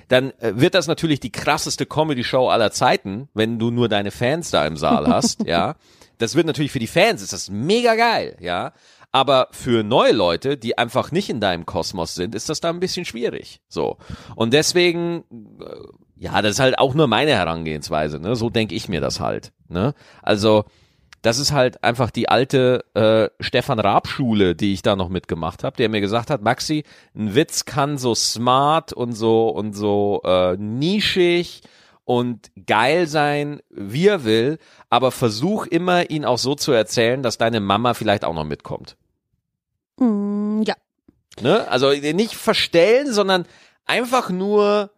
[0.09, 4.51] dann äh, wird das natürlich die krasseste Comedy-Show aller Zeiten, wenn du nur deine Fans
[4.51, 5.75] da im Saal hast, ja.
[6.17, 8.73] Das wird natürlich für die Fans, ist das mega geil, ja.
[9.11, 12.79] Aber für neue Leute, die einfach nicht in deinem Kosmos sind, ist das da ein
[12.79, 13.61] bisschen schwierig.
[13.67, 13.97] So.
[14.35, 15.23] Und deswegen,
[15.59, 15.75] äh,
[16.15, 18.35] ja, das ist halt auch nur meine Herangehensweise, ne?
[18.35, 19.51] So denke ich mir das halt.
[19.67, 19.93] Ne?
[20.21, 20.65] Also,
[21.21, 25.75] das ist halt einfach die alte äh, Stefan Raab-Schule, die ich da noch mitgemacht habe,
[25.75, 26.83] der mir gesagt hat, Maxi,
[27.15, 31.61] ein Witz kann so smart und so und so äh, nischig
[32.09, 34.57] und geil sein, wie er will,
[34.89, 38.97] aber versuch immer, ihn auch so zu erzählen, dass deine Mama vielleicht auch noch mitkommt.
[39.99, 40.73] Mm, ja.
[41.39, 41.67] Ne?
[41.67, 43.45] Also nicht verstellen, sondern
[43.85, 44.89] einfach nur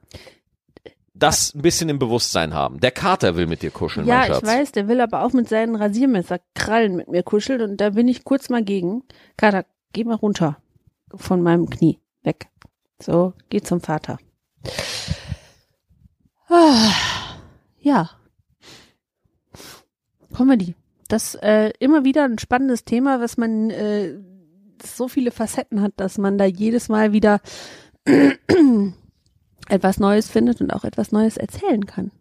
[1.13, 2.79] das ein bisschen im Bewusstsein haben.
[2.79, 4.47] Der Kater will mit dir kuscheln, Ja, mein ich Schatz.
[4.47, 8.23] weiß, der will aber auch mit seinen Rasiermesserkrallen mit mir kuscheln und da bin ich
[8.23, 9.03] kurz mal gegen.
[9.35, 10.59] Kater, geh mal runter
[11.13, 11.99] von meinem Knie.
[12.23, 12.47] Weg.
[13.01, 14.17] So, geh zum Vater.
[16.53, 16.93] Ah,
[17.79, 18.09] ja.
[20.35, 20.75] Comedy.
[21.07, 24.17] Das äh, immer wieder ein spannendes Thema, was man äh,
[24.83, 27.39] so viele Facetten hat, dass man da jedes Mal wieder
[29.69, 32.11] etwas Neues findet und auch etwas Neues erzählen kann,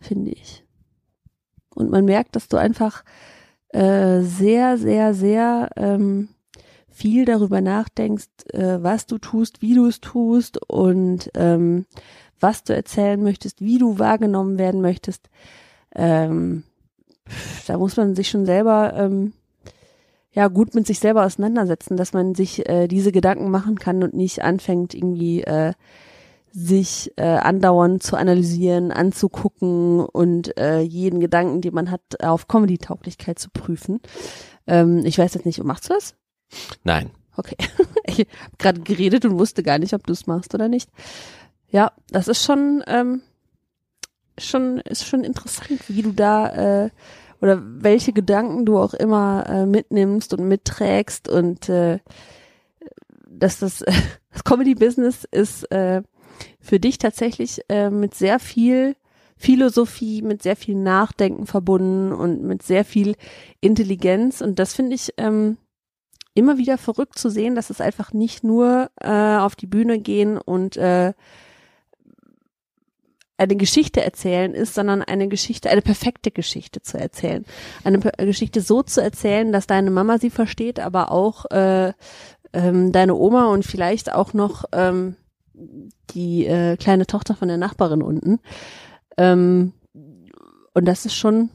[0.00, 0.64] finde ich.
[1.74, 3.04] Und man merkt, dass du einfach
[3.68, 6.30] äh, sehr, sehr, sehr ähm,
[6.88, 11.84] viel darüber nachdenkst, äh, was du tust, wie du es tust und ähm,
[12.40, 15.28] was du erzählen möchtest, wie du wahrgenommen werden möchtest.
[15.94, 16.64] Ähm,
[17.66, 19.32] da muss man sich schon selber ähm,
[20.32, 24.14] ja gut mit sich selber auseinandersetzen, dass man sich äh, diese Gedanken machen kann und
[24.14, 25.72] nicht anfängt irgendwie äh,
[26.52, 33.38] sich äh, andauernd zu analysieren, anzugucken und äh, jeden Gedanken, den man hat, auf Comedy-Tauglichkeit
[33.38, 34.00] zu prüfen.
[34.66, 36.16] Ähm, ich weiß jetzt nicht, machst du das?
[36.82, 37.10] Nein.
[37.36, 37.56] Okay.
[38.04, 40.90] ich habe gerade geredet und wusste gar nicht, ob du es machst oder nicht.
[41.70, 43.22] Ja, das ist schon, ähm,
[44.38, 46.90] schon, ist schon interessant, wie du da äh,
[47.40, 52.00] oder welche Gedanken du auch immer äh, mitnimmst und mitträgst und äh,
[53.28, 53.84] dass das,
[54.32, 56.02] das Comedy-Business ist äh,
[56.60, 58.96] für dich tatsächlich äh, mit sehr viel
[59.36, 63.16] Philosophie, mit sehr viel Nachdenken verbunden und mit sehr viel
[63.62, 64.42] Intelligenz.
[64.42, 65.56] Und das finde ich ähm,
[66.34, 70.36] immer wieder verrückt zu sehen, dass es einfach nicht nur äh, auf die Bühne gehen
[70.36, 71.14] und äh,
[73.40, 77.46] eine Geschichte erzählen ist, sondern eine Geschichte, eine perfekte Geschichte zu erzählen.
[77.84, 81.94] Eine Geschichte so zu erzählen, dass deine Mama sie versteht, aber auch äh,
[82.52, 85.16] ähm, deine Oma und vielleicht auch noch ähm,
[86.10, 88.40] die äh, kleine Tochter von der Nachbarin unten.
[89.16, 89.72] Ähm,
[90.74, 91.48] und das ist schon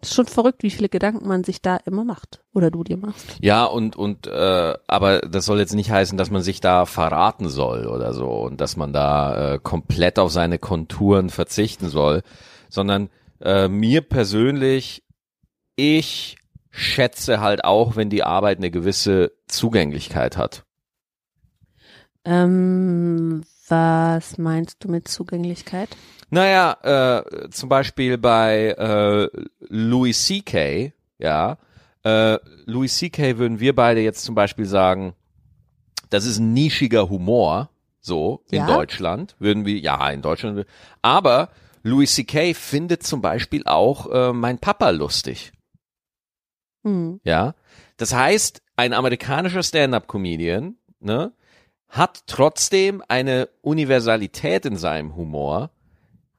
[0.00, 3.26] ist schon verrückt, wie viele Gedanken man sich da immer macht oder du dir machst.
[3.40, 7.48] Ja, und und äh, aber das soll jetzt nicht heißen, dass man sich da verraten
[7.48, 12.22] soll oder so und dass man da äh, komplett auf seine Konturen verzichten soll,
[12.68, 13.10] sondern
[13.40, 15.02] äh, mir persönlich
[15.76, 16.36] ich
[16.70, 20.64] schätze halt auch, wenn die Arbeit eine gewisse Zugänglichkeit hat.
[22.24, 25.88] Ähm, was meinst du mit Zugänglichkeit?
[26.30, 29.28] Naja, äh, zum Beispiel bei äh,
[29.68, 31.58] Louis C.K., ja,
[32.04, 33.38] äh, Louis C.K.
[33.38, 35.14] würden wir beide jetzt zum Beispiel sagen,
[36.08, 38.66] das ist ein nischiger Humor, so in Ja?
[38.66, 40.66] Deutschland, würden wir, ja, in Deutschland,
[41.02, 41.50] aber
[41.82, 42.54] Louis C.K.
[42.54, 45.52] findet zum Beispiel auch äh, mein Papa lustig.
[46.84, 47.20] Hm.
[47.24, 47.54] Ja,
[47.96, 51.32] das heißt, ein amerikanischer Stand-up-Comedian ne,
[51.88, 55.70] hat trotzdem eine Universalität in seinem Humor,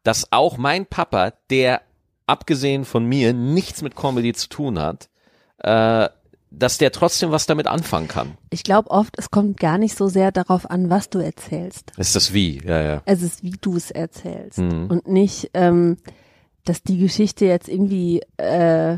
[0.03, 1.81] dass auch mein Papa, der
[2.27, 5.09] abgesehen von mir nichts mit Comedy zu tun hat,
[5.59, 6.09] äh,
[6.51, 8.37] dass der trotzdem was damit anfangen kann.
[8.49, 11.91] Ich glaube oft, es kommt gar nicht so sehr darauf an, was du erzählst.
[11.97, 12.61] Ist das wie?
[12.63, 13.01] Ja, ja.
[13.05, 14.59] Es ist, wie du es erzählst.
[14.59, 14.87] Mhm.
[14.87, 15.97] Und nicht, ähm,
[16.65, 18.97] dass die Geschichte jetzt irgendwie äh,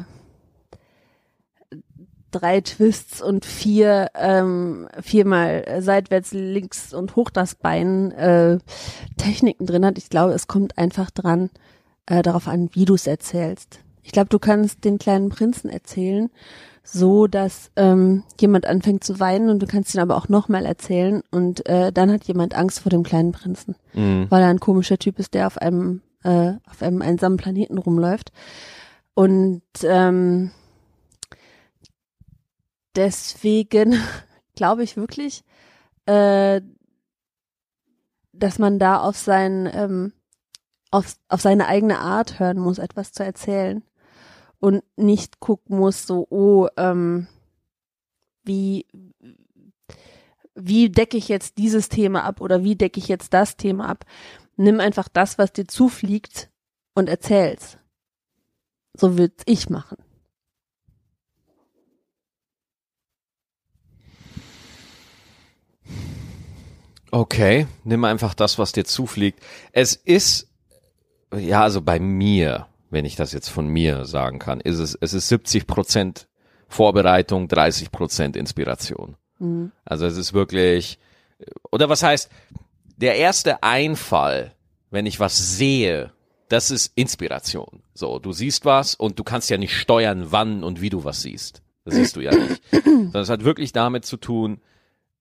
[2.33, 8.57] drei Twists und vier ähm, viermal seitwärts, links und hoch das Bein äh,
[9.17, 9.97] Techniken drin hat.
[9.97, 11.49] Ich glaube, es kommt einfach dran
[12.07, 13.79] äh, darauf an, wie du es erzählst.
[14.01, 16.29] Ich glaube, du kannst den kleinen Prinzen erzählen,
[16.83, 21.21] so dass ähm, jemand anfängt zu weinen und du kannst ihn aber auch nochmal erzählen
[21.31, 24.25] und äh, dann hat jemand Angst vor dem kleinen Prinzen, Mhm.
[24.29, 28.31] weil er ein komischer Typ ist, der auf einem äh, auf einem einsamen Planeten rumläuft.
[29.13, 30.51] Und ähm,
[32.95, 34.01] deswegen
[34.55, 35.43] glaube ich wirklich,
[36.05, 36.61] äh,
[38.31, 40.13] dass man da auf sein ähm,
[40.91, 43.83] auf, auf seine eigene Art hören muss, etwas zu erzählen
[44.59, 47.27] und nicht gucken muss, so oh ähm,
[48.43, 48.85] wie
[50.55, 54.05] wie decke ich jetzt dieses Thema ab oder wie decke ich jetzt das Thema ab?
[54.55, 56.51] Nimm einfach das, was dir zufliegt
[56.93, 57.79] und erzähl's.
[58.95, 59.97] So würd's ich machen.
[67.13, 69.39] Okay, nimm einfach das, was dir zufliegt.
[69.71, 70.47] Es ist,
[71.31, 75.13] ja, also bei mir, wenn ich das jetzt von mir sagen kann, ist es, es
[75.13, 76.27] ist 70 Prozent
[76.67, 79.15] Vorbereitung, 30 Prozent Inspiration.
[79.37, 79.71] Mhm.
[79.85, 80.97] Also es ist wirklich,
[81.71, 82.31] oder was heißt,
[82.97, 84.55] der erste Einfall,
[84.89, 86.13] wenn ich was sehe,
[86.49, 87.83] das ist Inspiration.
[87.93, 91.21] So, du siehst was und du kannst ja nicht steuern, wann und wie du was
[91.21, 91.61] siehst.
[91.85, 92.63] Das siehst du ja nicht.
[92.83, 94.61] Sondern es hat wirklich damit zu tun,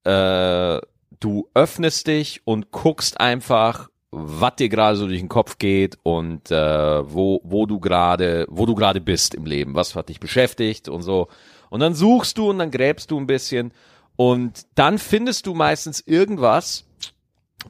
[0.04, 0.80] äh,
[1.20, 6.50] du öffnest dich und guckst einfach, was dir gerade so durch den Kopf geht und
[6.50, 10.88] äh, wo, wo du gerade, wo du gerade bist im Leben, was hat dich beschäftigt
[10.88, 11.28] und so.
[11.70, 13.72] Und dann suchst du und dann gräbst du ein bisschen
[14.16, 16.84] und dann findest du meistens irgendwas,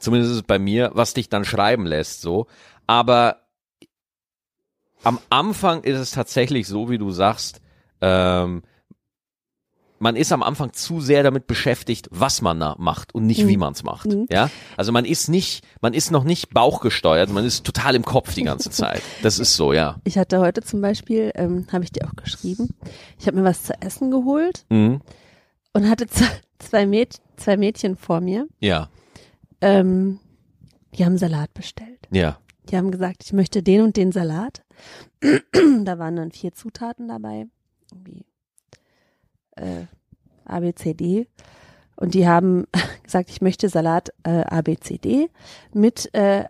[0.01, 2.47] zumindest ist es bei mir, was dich dann schreiben lässt, so.
[2.89, 3.43] Aber
[5.05, 7.61] am Anfang ist es tatsächlich so, wie du sagst,
[8.01, 8.63] ähm,
[10.03, 13.57] man ist am Anfang zu sehr damit beschäftigt, was man da macht und nicht, wie
[13.57, 14.07] man es macht.
[14.09, 14.27] Mhm.
[14.31, 18.35] Ja, also man ist nicht, man ist noch nicht bauchgesteuert, man ist total im Kopf
[18.35, 19.01] die ganze Zeit.
[19.23, 20.01] Das ist so, ja.
[20.05, 22.75] Ich hatte heute zum Beispiel, ähm, habe ich dir auch geschrieben,
[23.19, 25.01] ich habe mir was zu essen geholt Mhm.
[25.73, 26.07] und hatte
[26.59, 28.89] zwei, Mäd zwei Mädchen vor mir, Ja,
[29.61, 30.19] ähm,
[30.95, 32.09] die haben Salat bestellt.
[32.11, 32.39] ja.
[32.71, 34.63] Die haben gesagt, ich möchte den und den Salat.
[35.85, 37.47] da waren dann vier Zutaten dabei.
[37.91, 38.25] Irgendwie
[39.57, 39.87] äh,
[40.45, 41.27] ABCD.
[41.97, 42.67] Und die haben
[43.03, 45.29] gesagt, ich möchte Salat äh, ABCD
[45.73, 46.45] mit äh,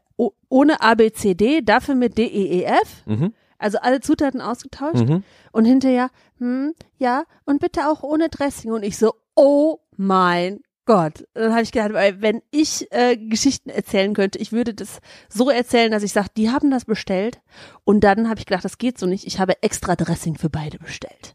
[0.49, 3.07] ohne ABCD, dafür mit DEEF.
[3.07, 3.33] Mhm.
[3.59, 5.09] Also alle Zutaten ausgetauscht.
[5.09, 5.25] Mhm.
[5.53, 8.73] Und hinterher, hm, ja, und bitte auch ohne Dressing.
[8.73, 11.21] Und ich so, oh mein Gott.
[11.35, 14.99] Und dann habe ich gedacht, weil wenn ich äh, Geschichten erzählen könnte, ich würde das
[15.29, 17.41] so erzählen, dass ich sage, die haben das bestellt.
[17.85, 19.27] Und dann habe ich gedacht, das geht so nicht.
[19.27, 21.35] Ich habe extra Dressing für beide bestellt.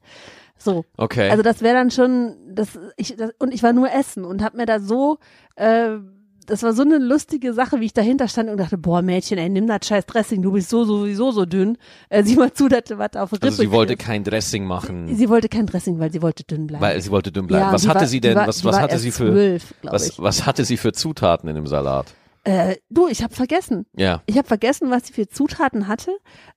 [0.57, 0.85] So.
[0.97, 1.29] Okay.
[1.29, 4.57] Also das wäre dann schon, das, ich, das, und ich war nur essen und habe
[4.57, 5.17] mir da so,
[5.55, 5.97] äh,
[6.45, 9.49] das war so eine lustige Sache, wie ich dahinter stand und dachte, boah Mädchen, ey,
[9.49, 11.77] nimm das scheiß Dressing, du bist so sowieso so dünn.
[12.09, 14.63] Äh, sieh mal zu, dass du was auf der also sie Rippe wollte kein Dressing
[14.65, 16.81] machen, Sie wollte kein Dressing, weil sie wollte dünn bleiben.
[16.83, 17.65] weil sie wollte dünn bleiben.
[17.65, 18.35] Ja, was hatte war- sie denn?
[18.35, 20.19] war- was was hatte sie für zwölf, glaub was ich.
[20.19, 22.07] was hatte sie für Zutaten in dem Salat?
[22.45, 23.85] Äh, du, ich habe vergessen.
[23.97, 24.23] Ja.
[24.25, 26.11] Ich habe vergessen, was sie für Zutaten hatte,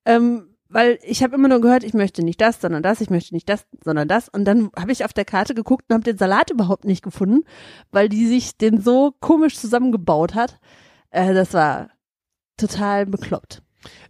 [0.04, 3.34] ähm, weil ich habe immer nur gehört, ich möchte nicht das, sondern das, ich möchte
[3.34, 4.28] nicht das, sondern das.
[4.28, 7.44] Und dann habe ich auf der Karte geguckt und habe den Salat überhaupt nicht gefunden,
[7.90, 10.58] weil die sich den so komisch zusammengebaut hat.
[11.10, 11.88] Äh, das war
[12.56, 13.62] total bekloppt.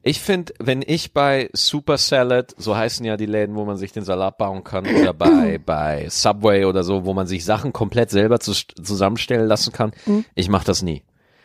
[0.03, 3.92] Ich finde, wenn ich bei Super Salad, so heißen ja die Läden, wo man sich
[3.92, 8.11] den Salat bauen kann, oder bei, bei Subway oder so, wo man sich Sachen komplett
[8.11, 10.25] selber zu, zusammenstellen lassen kann, Mhm.
[10.35, 11.05] ich mache das nie.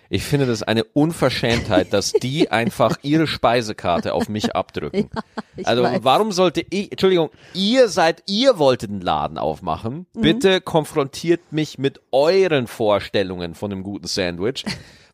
[0.09, 5.09] Ich finde das eine Unverschämtheit, dass die einfach ihre Speisekarte auf mich abdrücken.
[5.55, 5.99] Ich also weiß.
[6.03, 10.05] warum sollte ich, Entschuldigung, ihr seid, ihr wolltet den Laden aufmachen.
[10.13, 10.21] Mhm.
[10.21, 14.65] Bitte konfrontiert mich mit euren Vorstellungen von einem guten Sandwich.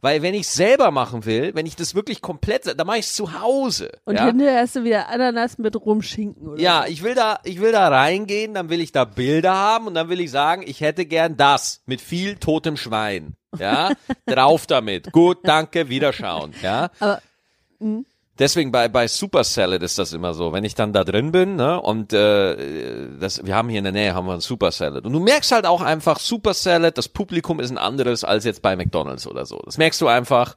[0.01, 3.13] Weil wenn ich selber machen will, wenn ich das wirklich komplett, dann mache ich es
[3.13, 3.91] zu Hause.
[4.03, 4.25] Und ja?
[4.25, 7.87] hinterher hast du wieder Ananas mit Rumschinken oder Ja, ich will da, ich will da
[7.87, 11.37] reingehen, dann will ich da Bilder haben und dann will ich sagen, ich hätte gern
[11.37, 13.35] das mit viel totem Schwein.
[13.59, 13.91] Ja,
[14.25, 15.11] drauf damit.
[15.11, 16.53] Gut, danke, wiederschauen.
[16.63, 16.89] Ja.
[16.99, 17.21] Aber,
[17.79, 18.03] mh.
[18.41, 21.57] Deswegen bei bei Super Salad ist das immer so, wenn ich dann da drin bin,
[21.57, 25.05] ne, und äh, das, wir haben hier in der Nähe haben wir einen Super Salad
[25.05, 28.63] und du merkst halt auch einfach Super Salad, das Publikum ist ein anderes als jetzt
[28.63, 29.61] bei McDonald's oder so.
[29.63, 30.55] Das merkst du einfach.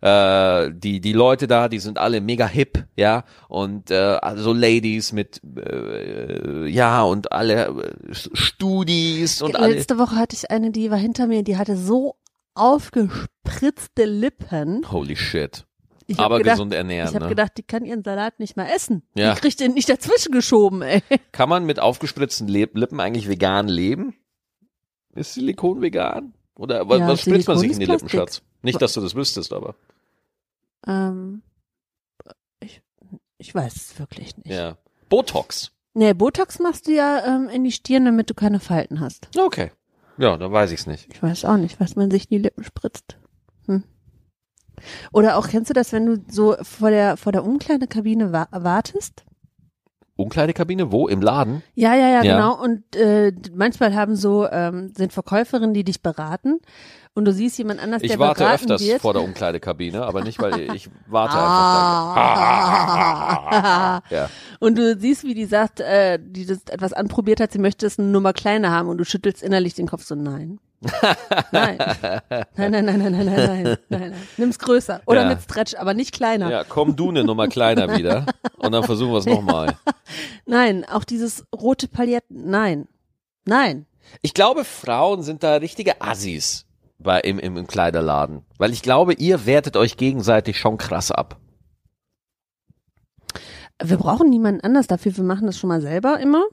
[0.00, 5.12] Äh, die die Leute da, die sind alle mega hip, ja, und äh, also Ladies
[5.12, 9.74] mit äh, ja und alle äh, Studis und alle.
[9.74, 12.16] Letzte Woche hatte ich eine, die war hinter mir, die hatte so
[12.54, 14.90] aufgespritzte Lippen.
[14.90, 15.66] Holy shit.
[16.06, 17.28] Ich Aber gedacht, gesund ernähren, Ich habe ne?
[17.30, 19.02] gedacht, die kann ihren Salat nicht mal essen.
[19.14, 19.34] Ja.
[19.34, 21.02] Die kriegt den nicht dazwischen geschoben, ey.
[21.32, 24.14] Kann man mit aufgespritzten Lippen eigentlich vegan leben?
[25.14, 26.34] Ist Silikon vegan?
[26.56, 28.08] Oder Ja, was spritzt man sich in die Lippen.
[28.08, 28.42] Schatz?
[28.62, 29.74] Nicht, dass du das wüsstest, aber.
[30.86, 31.42] Ähm,
[32.60, 32.82] ich,
[33.38, 34.48] ich weiß es wirklich nicht.
[34.50, 34.76] Ja.
[35.08, 35.72] Botox.
[35.94, 39.28] Nee, Botox machst du ja ähm, in die Stirn, damit du keine Falten hast.
[39.38, 39.70] Okay.
[40.18, 41.08] Ja, dann weiß ich's nicht.
[41.12, 43.16] Ich weiß auch nicht, was man sich in die Lippen spritzt.
[43.66, 43.82] Hm.
[45.12, 49.24] Oder auch kennst du das, wenn du so vor der vor der Umkleidekabine wa wartest?
[50.16, 50.92] Umkleidekabine?
[50.92, 51.08] Wo?
[51.08, 51.62] Im Laden?
[51.74, 52.34] Ja, ja, ja, Ja.
[52.36, 52.62] genau.
[52.62, 56.60] Und äh, manchmal haben so ähm, sind Verkäuferinnen, die dich beraten
[57.14, 59.00] und du siehst jemand anders, Ich der warte beraten öfters wird.
[59.00, 62.14] vor der Umkleidekabine, aber nicht, weil ich warte Ah.
[64.00, 64.02] einfach.
[64.10, 64.28] Ja.
[64.60, 67.98] Und du siehst, wie die sagt, äh, die das etwas anprobiert hat, sie möchte es
[67.98, 70.58] eine Nummer kleiner haben und du schüttelst innerlich den Kopf so, nein
[71.52, 71.78] nein.
[72.56, 74.14] Nein, nein, nein, nein, nein, nein, nein, nein.
[74.36, 75.00] Nimm's größer.
[75.06, 75.28] Oder ja.
[75.28, 76.50] mit Stretch, aber nicht kleiner.
[76.50, 78.26] Ja, komm du eine Nummer kleiner wieder.
[78.58, 79.76] Und dann versuchen wir es nochmal.
[80.46, 82.50] Nein, auch dieses rote Paletten.
[82.50, 82.88] Nein.
[83.44, 83.86] Nein.
[84.20, 86.66] Ich glaube, Frauen sind da richtige Assis
[86.98, 88.44] bei, im, im, im Kleiderladen.
[88.58, 91.38] Weil ich glaube, ihr wertet euch gegenseitig schon krass ab.
[93.82, 95.16] Wir brauchen niemanden anders dafür.
[95.16, 96.44] Wir machen das schon mal selber immer.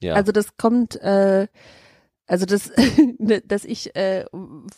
[0.00, 0.14] Ja.
[0.14, 1.46] Also das kommt, äh,
[2.26, 2.72] also das,
[3.46, 4.24] dass ich äh,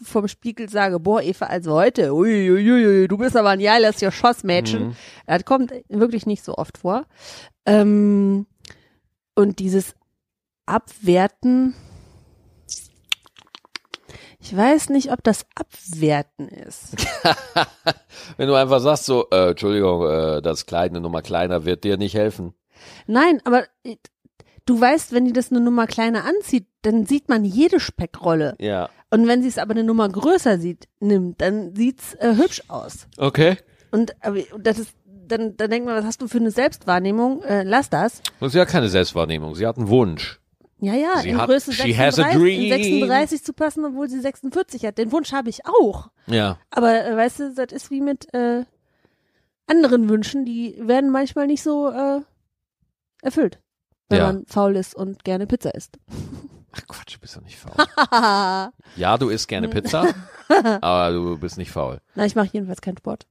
[0.03, 3.61] vom Spiegel sage, boah, Eva, also heute, ui, ui, ui, ui, du bist aber ein
[3.61, 4.89] geiles Geschossmädchen.
[4.89, 4.97] Mhm.
[5.27, 7.07] Das kommt wirklich nicht so oft vor.
[7.65, 8.47] Ähm,
[9.35, 9.95] und dieses
[10.67, 11.75] Abwerten,
[14.41, 16.97] ich weiß nicht, ob das Abwerten ist.
[18.37, 21.97] Wenn du einfach sagst so, äh, Entschuldigung, äh, das Kleid eine Nummer kleiner wird dir
[21.97, 22.55] nicht helfen.
[23.07, 23.97] Nein, aber äh,
[24.69, 28.55] du weißt, wenn die das eine Nummer kleiner anzieht, dann sieht man jede Speckrolle.
[28.61, 28.89] Ja.
[29.11, 33.07] Und wenn sie es aber eine Nummer größer sieht, nimmt, dann sieht's äh, hübsch aus.
[33.17, 33.57] Okay.
[33.91, 37.43] Und aber das ist, dann, dann denkt man, was hast du für eine Selbstwahrnehmung?
[37.43, 38.21] Äh, lass das.
[38.41, 40.41] Und sie hat keine Selbstwahrnehmung, sie hat einen Wunsch.
[40.81, 43.09] Ja, ja, Sie in hat- Größe she has a 36, in dream.
[43.09, 44.97] 36 zu passen, obwohl sie 46 hat.
[44.99, 46.11] Den Wunsch habe ich auch.
[46.27, 46.59] Ja.
[46.71, 48.65] Aber äh, weißt du, das ist wie mit äh,
[49.67, 52.21] anderen Wünschen, die werden manchmal nicht so äh,
[53.23, 53.59] erfüllt,
[54.09, 54.27] wenn Ja.
[54.33, 55.99] man faul ist und gerne Pizza isst.
[56.73, 57.73] Ach Quatsch, du bist doch nicht faul.
[58.97, 60.07] ja, du isst gerne Pizza,
[60.81, 62.01] aber du bist nicht faul.
[62.15, 63.27] Na, ich mache jedenfalls keinen Sport.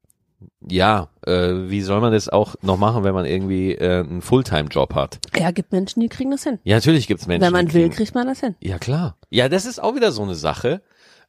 [0.67, 1.31] Ja, äh,
[1.69, 5.19] wie soll man das auch noch machen, wenn man irgendwie äh, einen Fulltime-Job hat?
[5.35, 6.59] Ja, gibt Menschen, die kriegen das hin.
[6.63, 7.43] Ja, natürlich gibt's Menschen.
[7.45, 8.55] Wenn man will, kriegen- kriegt man das hin.
[8.59, 9.17] Ja, klar.
[9.31, 10.83] Ja, das ist auch wieder so eine Sache,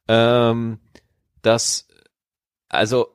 [0.07, 0.79] ähm,
[1.41, 1.87] dass,
[2.69, 3.07] also,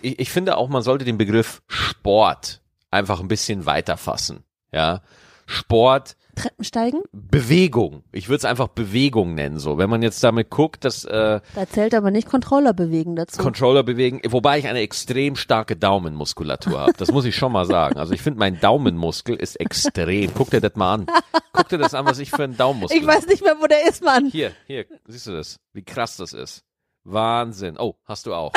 [0.00, 4.44] ich, ich finde auch, man sollte den Begriff Sport einfach ein bisschen weiter fassen.
[4.72, 5.02] Ja,
[5.46, 7.02] Sport, Treppensteigen?
[7.12, 8.02] Bewegung.
[8.12, 9.78] Ich würde es einfach Bewegung nennen, so.
[9.78, 13.40] Wenn man jetzt damit guckt, dass äh, Da zählt aber nicht Controller bewegen dazu.
[13.40, 16.92] Controller bewegen, wobei ich eine extrem starke Daumenmuskulatur habe.
[16.96, 17.98] Das muss ich schon mal sagen.
[17.98, 20.32] Also ich finde, mein Daumenmuskel ist extrem.
[20.34, 21.06] Guck dir das mal an.
[21.52, 23.88] Guck dir das an, was ich für einen Daumenmuskel ich weiß nicht mehr, wo der
[23.88, 24.26] ist, Mann.
[24.26, 25.58] Hier, hier, siehst du das?
[25.72, 26.64] Wie krass das ist.
[27.04, 27.76] Wahnsinn.
[27.78, 28.52] Oh, hast du auch.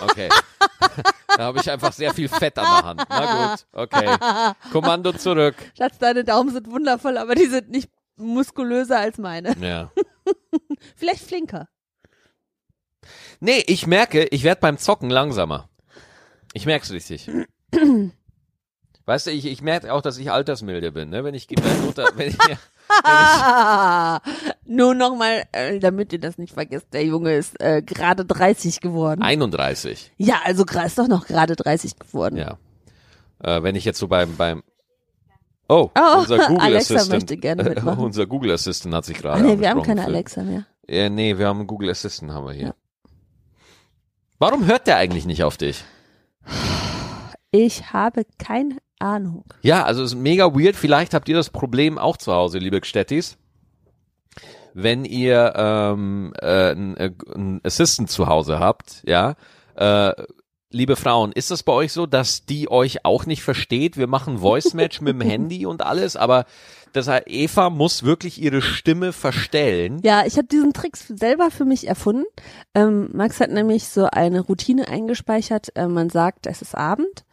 [0.00, 0.28] Okay.
[1.36, 3.02] da habe ich einfach sehr viel Fett an der Hand.
[3.08, 4.16] Na gut, okay.
[4.72, 5.54] Kommando zurück.
[5.76, 9.56] Schatz, deine Daumen sind wundervoll, aber die sind nicht muskulöser als meine.
[9.60, 9.90] Ja.
[10.96, 11.68] Vielleicht flinker.
[13.40, 15.68] Nee, ich merke, ich werde beim Zocken langsamer.
[16.52, 17.30] Ich merk's richtig.
[19.04, 21.24] Weißt du, ich, ich merke auch, dass ich altersmilde bin, ne?
[21.24, 22.38] Wenn ich, wenn unter, wenn ich,
[23.04, 24.20] Ah,
[24.66, 29.22] nur nochmal, äh, damit ihr das nicht vergesst, der Junge ist äh, gerade 30 geworden.
[29.22, 30.12] 31.
[30.18, 32.36] Ja, also ist doch noch gerade 30 geworden.
[32.36, 32.58] Ja.
[33.42, 34.62] Äh, wenn ich jetzt so beim, beim,
[35.68, 38.04] oh, Oh, unser Google Alexa Assistant, möchte gerne mitmachen.
[38.04, 40.66] unser Google Assistant hat sich gerade Ah, nee, wir haben keine für- Alexa mehr.
[40.86, 42.74] Ja, nee, wir haben einen Google Assistant, haben wir hier.
[44.38, 45.82] Warum hört der eigentlich nicht auf dich?
[47.52, 49.44] Ich habe keine Ahnung.
[49.62, 50.76] Ja, also es ist mega weird.
[50.76, 53.36] Vielleicht habt ihr das Problem auch zu Hause, liebe Gstettis.
[54.74, 57.10] Wenn ihr ähm, äh, einen, äh,
[57.62, 59.34] Assistant zu Hause habt, ja,
[59.74, 60.12] äh,
[60.70, 63.96] liebe Frauen, ist das bei euch so, dass die euch auch nicht versteht?
[63.96, 66.46] Wir machen Voice Match mit dem Handy und alles, aber
[66.92, 70.00] das heißt, Eva muss wirklich ihre Stimme verstellen.
[70.02, 72.24] Ja, ich habe diesen Trick selber für mich erfunden.
[72.74, 75.74] Ähm, Max hat nämlich so eine Routine eingespeichert.
[75.74, 77.24] Äh, man sagt, es ist Abend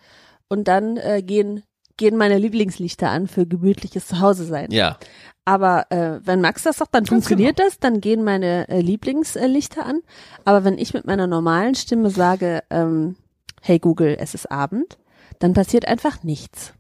[0.50, 1.64] und dann äh, gehen
[1.98, 4.72] gehen meine Lieblingslichter an für gemütliches Zuhause sein.
[4.72, 4.98] Ja,
[5.44, 9.86] Aber äh, wenn Max das sagt, dann Ganz funktioniert das, dann gehen meine äh, Lieblingslichter
[9.86, 10.00] an.
[10.46, 13.18] Aber wenn ich mit meiner normalen Stimme sage, ähm,
[13.62, 14.98] hey Google, es ist Abend,
[15.40, 16.74] dann passiert einfach nichts.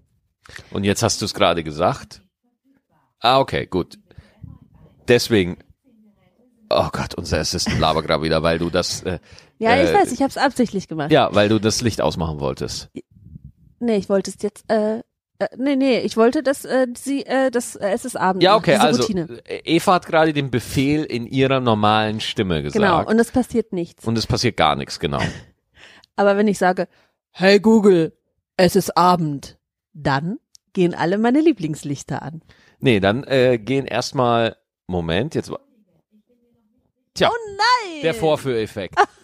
[0.72, 2.22] Und jetzt hast du es gerade gesagt.
[3.20, 4.00] Ah, okay, gut.
[5.10, 5.58] Deswegen.
[6.70, 9.02] Oh Gott, unser Assistent laber gerade wieder, weil du das.
[9.04, 9.20] Äh,
[9.58, 11.12] Ja, ich äh, weiß, ich habe es absichtlich gemacht.
[11.12, 12.90] Ja, weil du das Licht ausmachen wolltest.
[13.80, 15.00] Nee, ich wollte es jetzt, äh,
[15.40, 18.44] äh, nee, nee, ich wollte, dass äh, sie, äh, das, äh, es ist Abend.
[18.44, 19.40] Ja, okay, also Routine.
[19.46, 22.74] äh, Eva hat gerade den Befehl in ihrer normalen Stimme gesagt.
[22.84, 24.06] Genau, und es passiert nichts.
[24.06, 25.22] und es passiert gar nichts, genau.
[26.18, 26.88] Aber wenn ich sage,
[27.32, 28.12] hey Google,
[28.58, 29.58] es ist Abend,
[29.94, 30.40] dann
[30.74, 32.42] gehen alle meine Lieblingslichter an.
[32.80, 34.58] Nee, dann äh, gehen erstmal.
[34.88, 35.50] Moment, jetzt.
[35.52, 35.60] war-
[37.14, 38.02] Tja, Oh nein!
[38.04, 38.96] der Vorführeffekt.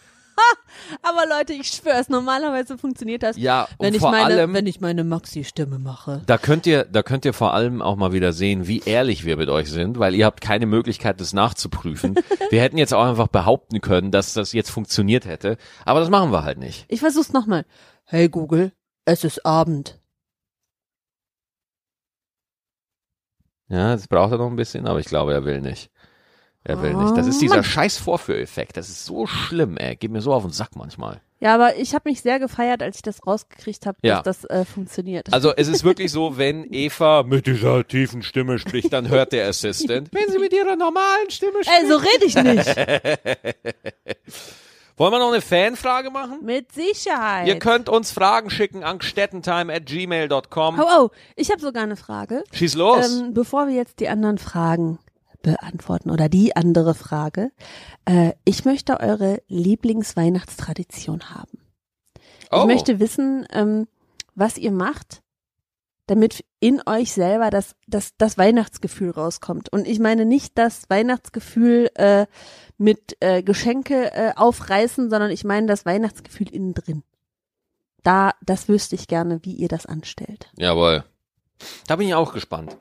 [1.02, 4.54] Aber Leute, ich schwör's, normalerweise funktioniert das, Ja, und wenn ich meine, allem.
[4.54, 6.22] wenn ich meine Maxi-Stimme mache.
[6.26, 9.38] Da könnt ihr, da könnt ihr vor allem auch mal wieder sehen, wie ehrlich wir
[9.38, 12.16] mit euch sind, weil ihr habt keine Möglichkeit, das nachzuprüfen.
[12.50, 16.32] wir hätten jetzt auch einfach behaupten können, dass das jetzt funktioniert hätte, aber das machen
[16.32, 16.86] wir halt nicht.
[16.88, 17.66] Ich versuch's nochmal.
[18.06, 18.72] Hey Google,
[19.06, 20.00] es ist Abend.
[23.68, 25.90] Ja, das braucht er noch ein bisschen, aber ich glaube, er will nicht.
[26.68, 27.16] Er will nicht.
[27.16, 27.64] Das ist Oh, dieser Mann.
[27.64, 28.76] scheiß Vorführeffekt.
[28.76, 29.96] Das ist so schlimm, ey.
[29.96, 31.22] Geht mir so auf den Sack manchmal.
[31.40, 34.22] Ja, aber ich habe mich sehr gefeiert, als ich das rausgekriegt habe, Ja.
[34.24, 35.32] dass das äh, funktioniert.
[35.32, 39.48] Also es ist wirklich so, wenn Eva mit dieser tiefen Stimme spricht, dann hört der
[39.48, 40.10] Assistant.
[40.12, 41.82] Wenn sie mit ihrer normalen Stimme spricht.
[41.82, 42.76] Ey, so rede ich nicht.
[44.98, 46.40] Wollen wir noch eine Fanfrage machen?
[46.42, 47.48] Mit Sicherheit.
[47.48, 50.80] Ihr könnt uns Fragen schicken an stettentime at gmail.com.
[50.80, 52.44] Oh, oh, ich habe sogar eine Frage.
[52.54, 53.20] Schieß los.
[53.20, 54.98] Ähm, bevor wir jetzt die anderen Fragen
[55.46, 57.52] beantworten oder die andere Frage,
[58.06, 61.60] äh, ich möchte eure Lieblingsweihnachtstradition haben.
[62.52, 62.62] oh.
[62.62, 63.88] Ich möchte wissen, ähm,
[64.34, 65.22] was ihr macht,
[66.08, 69.70] damit in euch selber das, das, das Weihnachtsgefühl rauskommt.
[69.70, 72.28] Und ich meine nicht das Weihnachtsgefühl äh,
[72.78, 77.04] mit äh, Geschenke äh, aufreißen, sondern ich meine das Weihnachtsgefühl innen drin.
[78.04, 80.52] Da, das wüsste ich gerne, wie ihr das anstellt.
[80.58, 81.04] Jawohl.
[81.88, 82.76] Da bin ich auch gespannt.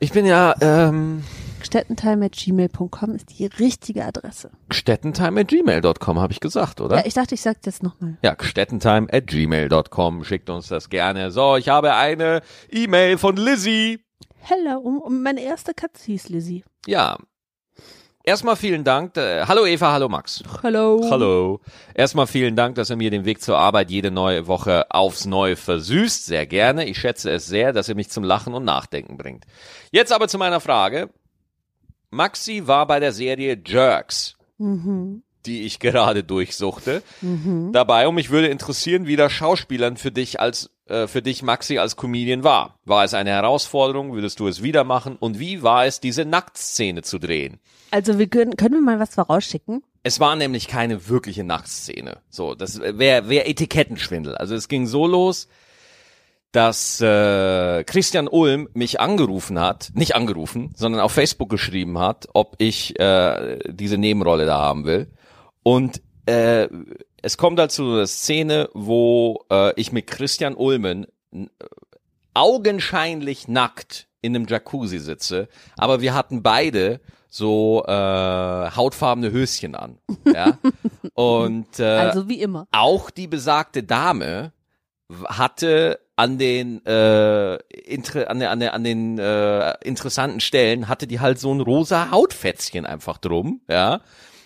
[0.00, 1.22] Ich bin ja ähm,
[1.66, 4.52] Stettentime.gmail.com ist die richtige Adresse.
[4.70, 6.98] stettentime at gmail.com, habe ich gesagt, oder?
[6.98, 8.18] Ja, ich dachte, ich sag das nochmal.
[8.22, 10.22] Ja, stettentime at gmail.com.
[10.22, 11.32] Schickt uns das gerne.
[11.32, 13.98] So, ich habe eine E-Mail von Lizzie.
[14.38, 16.62] Hello, um, um meine erste Katze hieß Lizzie.
[16.86, 17.18] Ja.
[18.22, 19.16] Erstmal vielen Dank.
[19.16, 20.44] Äh, hallo Eva, hallo Max.
[20.62, 21.04] Hallo.
[21.10, 21.60] Hallo.
[21.94, 25.56] Erstmal vielen Dank, dass ihr mir den Weg zur Arbeit jede neue Woche aufs Neue
[25.56, 26.26] versüßt.
[26.26, 26.84] Sehr gerne.
[26.86, 29.46] Ich schätze es sehr, dass ihr mich zum Lachen und Nachdenken bringt.
[29.90, 31.10] Jetzt aber zu meiner Frage.
[32.16, 34.36] Maxi war bei der Serie Jerks.
[34.58, 35.22] Mhm.
[35.44, 37.70] die ich gerade durchsuchte, Mhm.
[37.72, 41.78] dabei und mich würde interessieren, wie das Schauspielern für dich als äh, für dich Maxi
[41.78, 42.80] als Comedian war.
[42.84, 44.12] War es eine Herausforderung?
[44.12, 45.14] Würdest du es wieder machen?
[45.16, 47.60] Und wie war es, diese Nacktszene zu drehen?
[47.92, 49.84] Also wir können, können wir mal was vorausschicken?
[50.02, 52.18] Es war nämlich keine wirkliche Nacktszene.
[52.28, 54.36] So, das wäre wär Etikettenschwindel.
[54.36, 55.46] Also es ging so los,
[56.56, 62.54] dass äh, Christian Ulm mich angerufen hat, nicht angerufen, sondern auf Facebook geschrieben hat, ob
[62.56, 65.08] ich äh, diese Nebenrolle da haben will.
[65.62, 66.66] Und äh,
[67.20, 71.06] es kommt dazu eine Szene, wo äh, ich mit Christian Ulmen
[72.32, 79.98] augenscheinlich nackt in einem Jacuzzi sitze, aber wir hatten beide so äh, hautfarbene Höschen an.
[80.24, 80.56] Ja?
[81.14, 82.66] Und äh, Also wie immer.
[82.72, 84.52] auch die besagte Dame
[85.26, 91.20] hatte an den äh, inter, an, der, an, an den äh, interessanten Stellen hatte die
[91.20, 94.00] halt so ein rosa Hautfätzchen einfach drum, ja.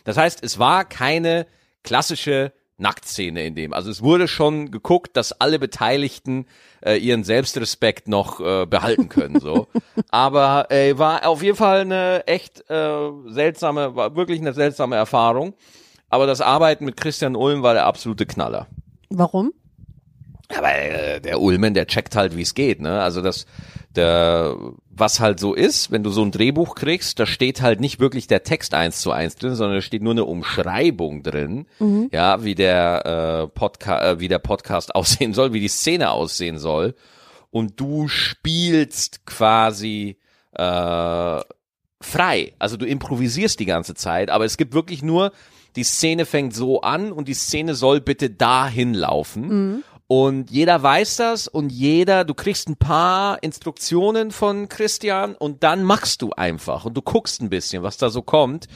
[0.04, 1.46] Das heißt, es war keine
[1.82, 3.72] klassische Nacktszene in dem.
[3.72, 6.46] Also es wurde schon geguckt, dass alle Beteiligten
[6.84, 9.68] äh, ihren Selbstrespekt noch äh, behalten können, so.
[10.11, 15.54] Aber äh, war auf jeden Fall eine echt äh, seltsame, war wirklich eine seltsame Erfahrung.
[16.08, 18.66] Aber das Arbeiten mit Christian Ulm war der absolute Knaller.
[19.11, 19.52] Warum?
[20.57, 23.01] Aber äh, der Ulmen, der checkt halt, wie es geht, ne?
[23.01, 23.46] Also das,
[23.94, 24.57] der,
[24.90, 28.26] was halt so ist, wenn du so ein Drehbuch kriegst, da steht halt nicht wirklich
[28.26, 31.66] der Text eins zu eins drin, sondern da steht nur eine Umschreibung drin,
[32.12, 36.59] ja, wie der äh, Podcast, äh, wie der Podcast aussehen soll, wie die Szene aussehen
[36.59, 36.94] soll.
[37.51, 40.18] Und du spielst quasi
[40.53, 41.40] äh,
[42.01, 42.55] frei.
[42.59, 45.32] Also du improvisierst die ganze Zeit, aber es gibt wirklich nur,
[45.76, 49.84] die Szene fängt so an und die Szene soll bitte dahin laufen.
[50.12, 55.84] Und jeder weiß das und jeder, du kriegst ein paar Instruktionen von Christian und dann
[55.84, 58.66] machst du einfach und du guckst ein bisschen, was da so kommt.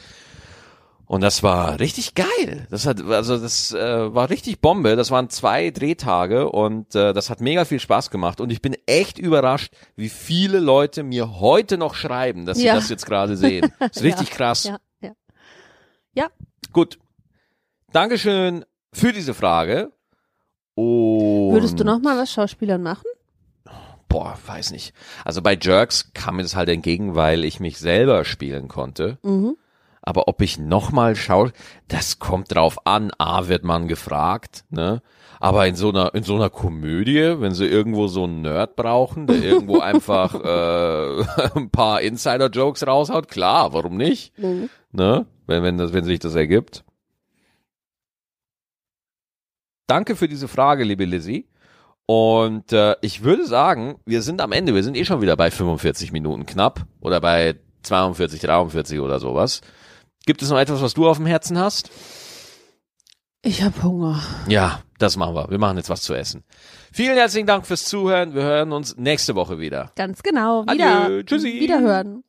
[1.06, 2.68] Und das war richtig geil.
[2.70, 4.94] Das hat, also das äh, war richtig Bombe.
[4.94, 8.40] Das waren zwei Drehtage und äh, das hat mega viel Spaß gemacht.
[8.40, 12.76] Und ich bin echt überrascht, wie viele Leute mir heute noch schreiben, dass sie Ja.
[12.76, 13.72] das jetzt gerade sehen.
[13.80, 14.62] Das ist richtig krass.
[14.64, 15.10] Ja, ja.
[16.14, 16.28] Ja,
[16.72, 17.00] Gut.
[17.90, 19.90] Dankeschön für diese Frage.
[20.74, 23.06] Und würdest du noch mal was Schauspielern machen?
[24.08, 24.94] Boah, weiß nicht.
[25.24, 29.18] Also bei Jerks kam mir das halt entgegen, weil ich mich selber spielen konnte.
[29.22, 29.56] Mhm.
[30.02, 31.52] Aber ob ich nochmal schaue,
[31.88, 33.10] das kommt drauf an.
[33.18, 35.02] A, wird man gefragt, ne?
[35.40, 39.26] Aber in so einer, in so einer Komödie, wenn sie irgendwo so einen Nerd brauchen,
[39.26, 41.24] der irgendwo einfach äh,
[41.58, 44.38] ein paar Insider-Jokes raushaut, klar, warum nicht?
[44.38, 44.68] Mhm.
[44.92, 45.26] Ne?
[45.46, 46.83] Wenn, wenn, das, wenn sich das ergibt.
[49.86, 51.46] Danke für diese Frage, liebe Lizzie.
[52.06, 55.50] Und äh, ich würde sagen, wir sind am Ende, wir sind eh schon wieder bei
[55.50, 59.60] 45 Minuten knapp oder bei 42, 43 oder sowas.
[60.26, 61.90] Gibt es noch etwas, was du auf dem Herzen hast?
[63.42, 64.22] Ich hab Hunger.
[64.48, 65.50] Ja, das machen wir.
[65.50, 66.44] Wir machen jetzt was zu essen.
[66.92, 68.34] Vielen herzlichen Dank fürs Zuhören.
[68.34, 69.92] Wir hören uns nächste Woche wieder.
[69.96, 70.62] Ganz genau.
[70.66, 71.04] Wieder.
[71.04, 71.22] Adieu.
[71.24, 71.60] Tschüssi.
[71.60, 72.24] Wiederhören.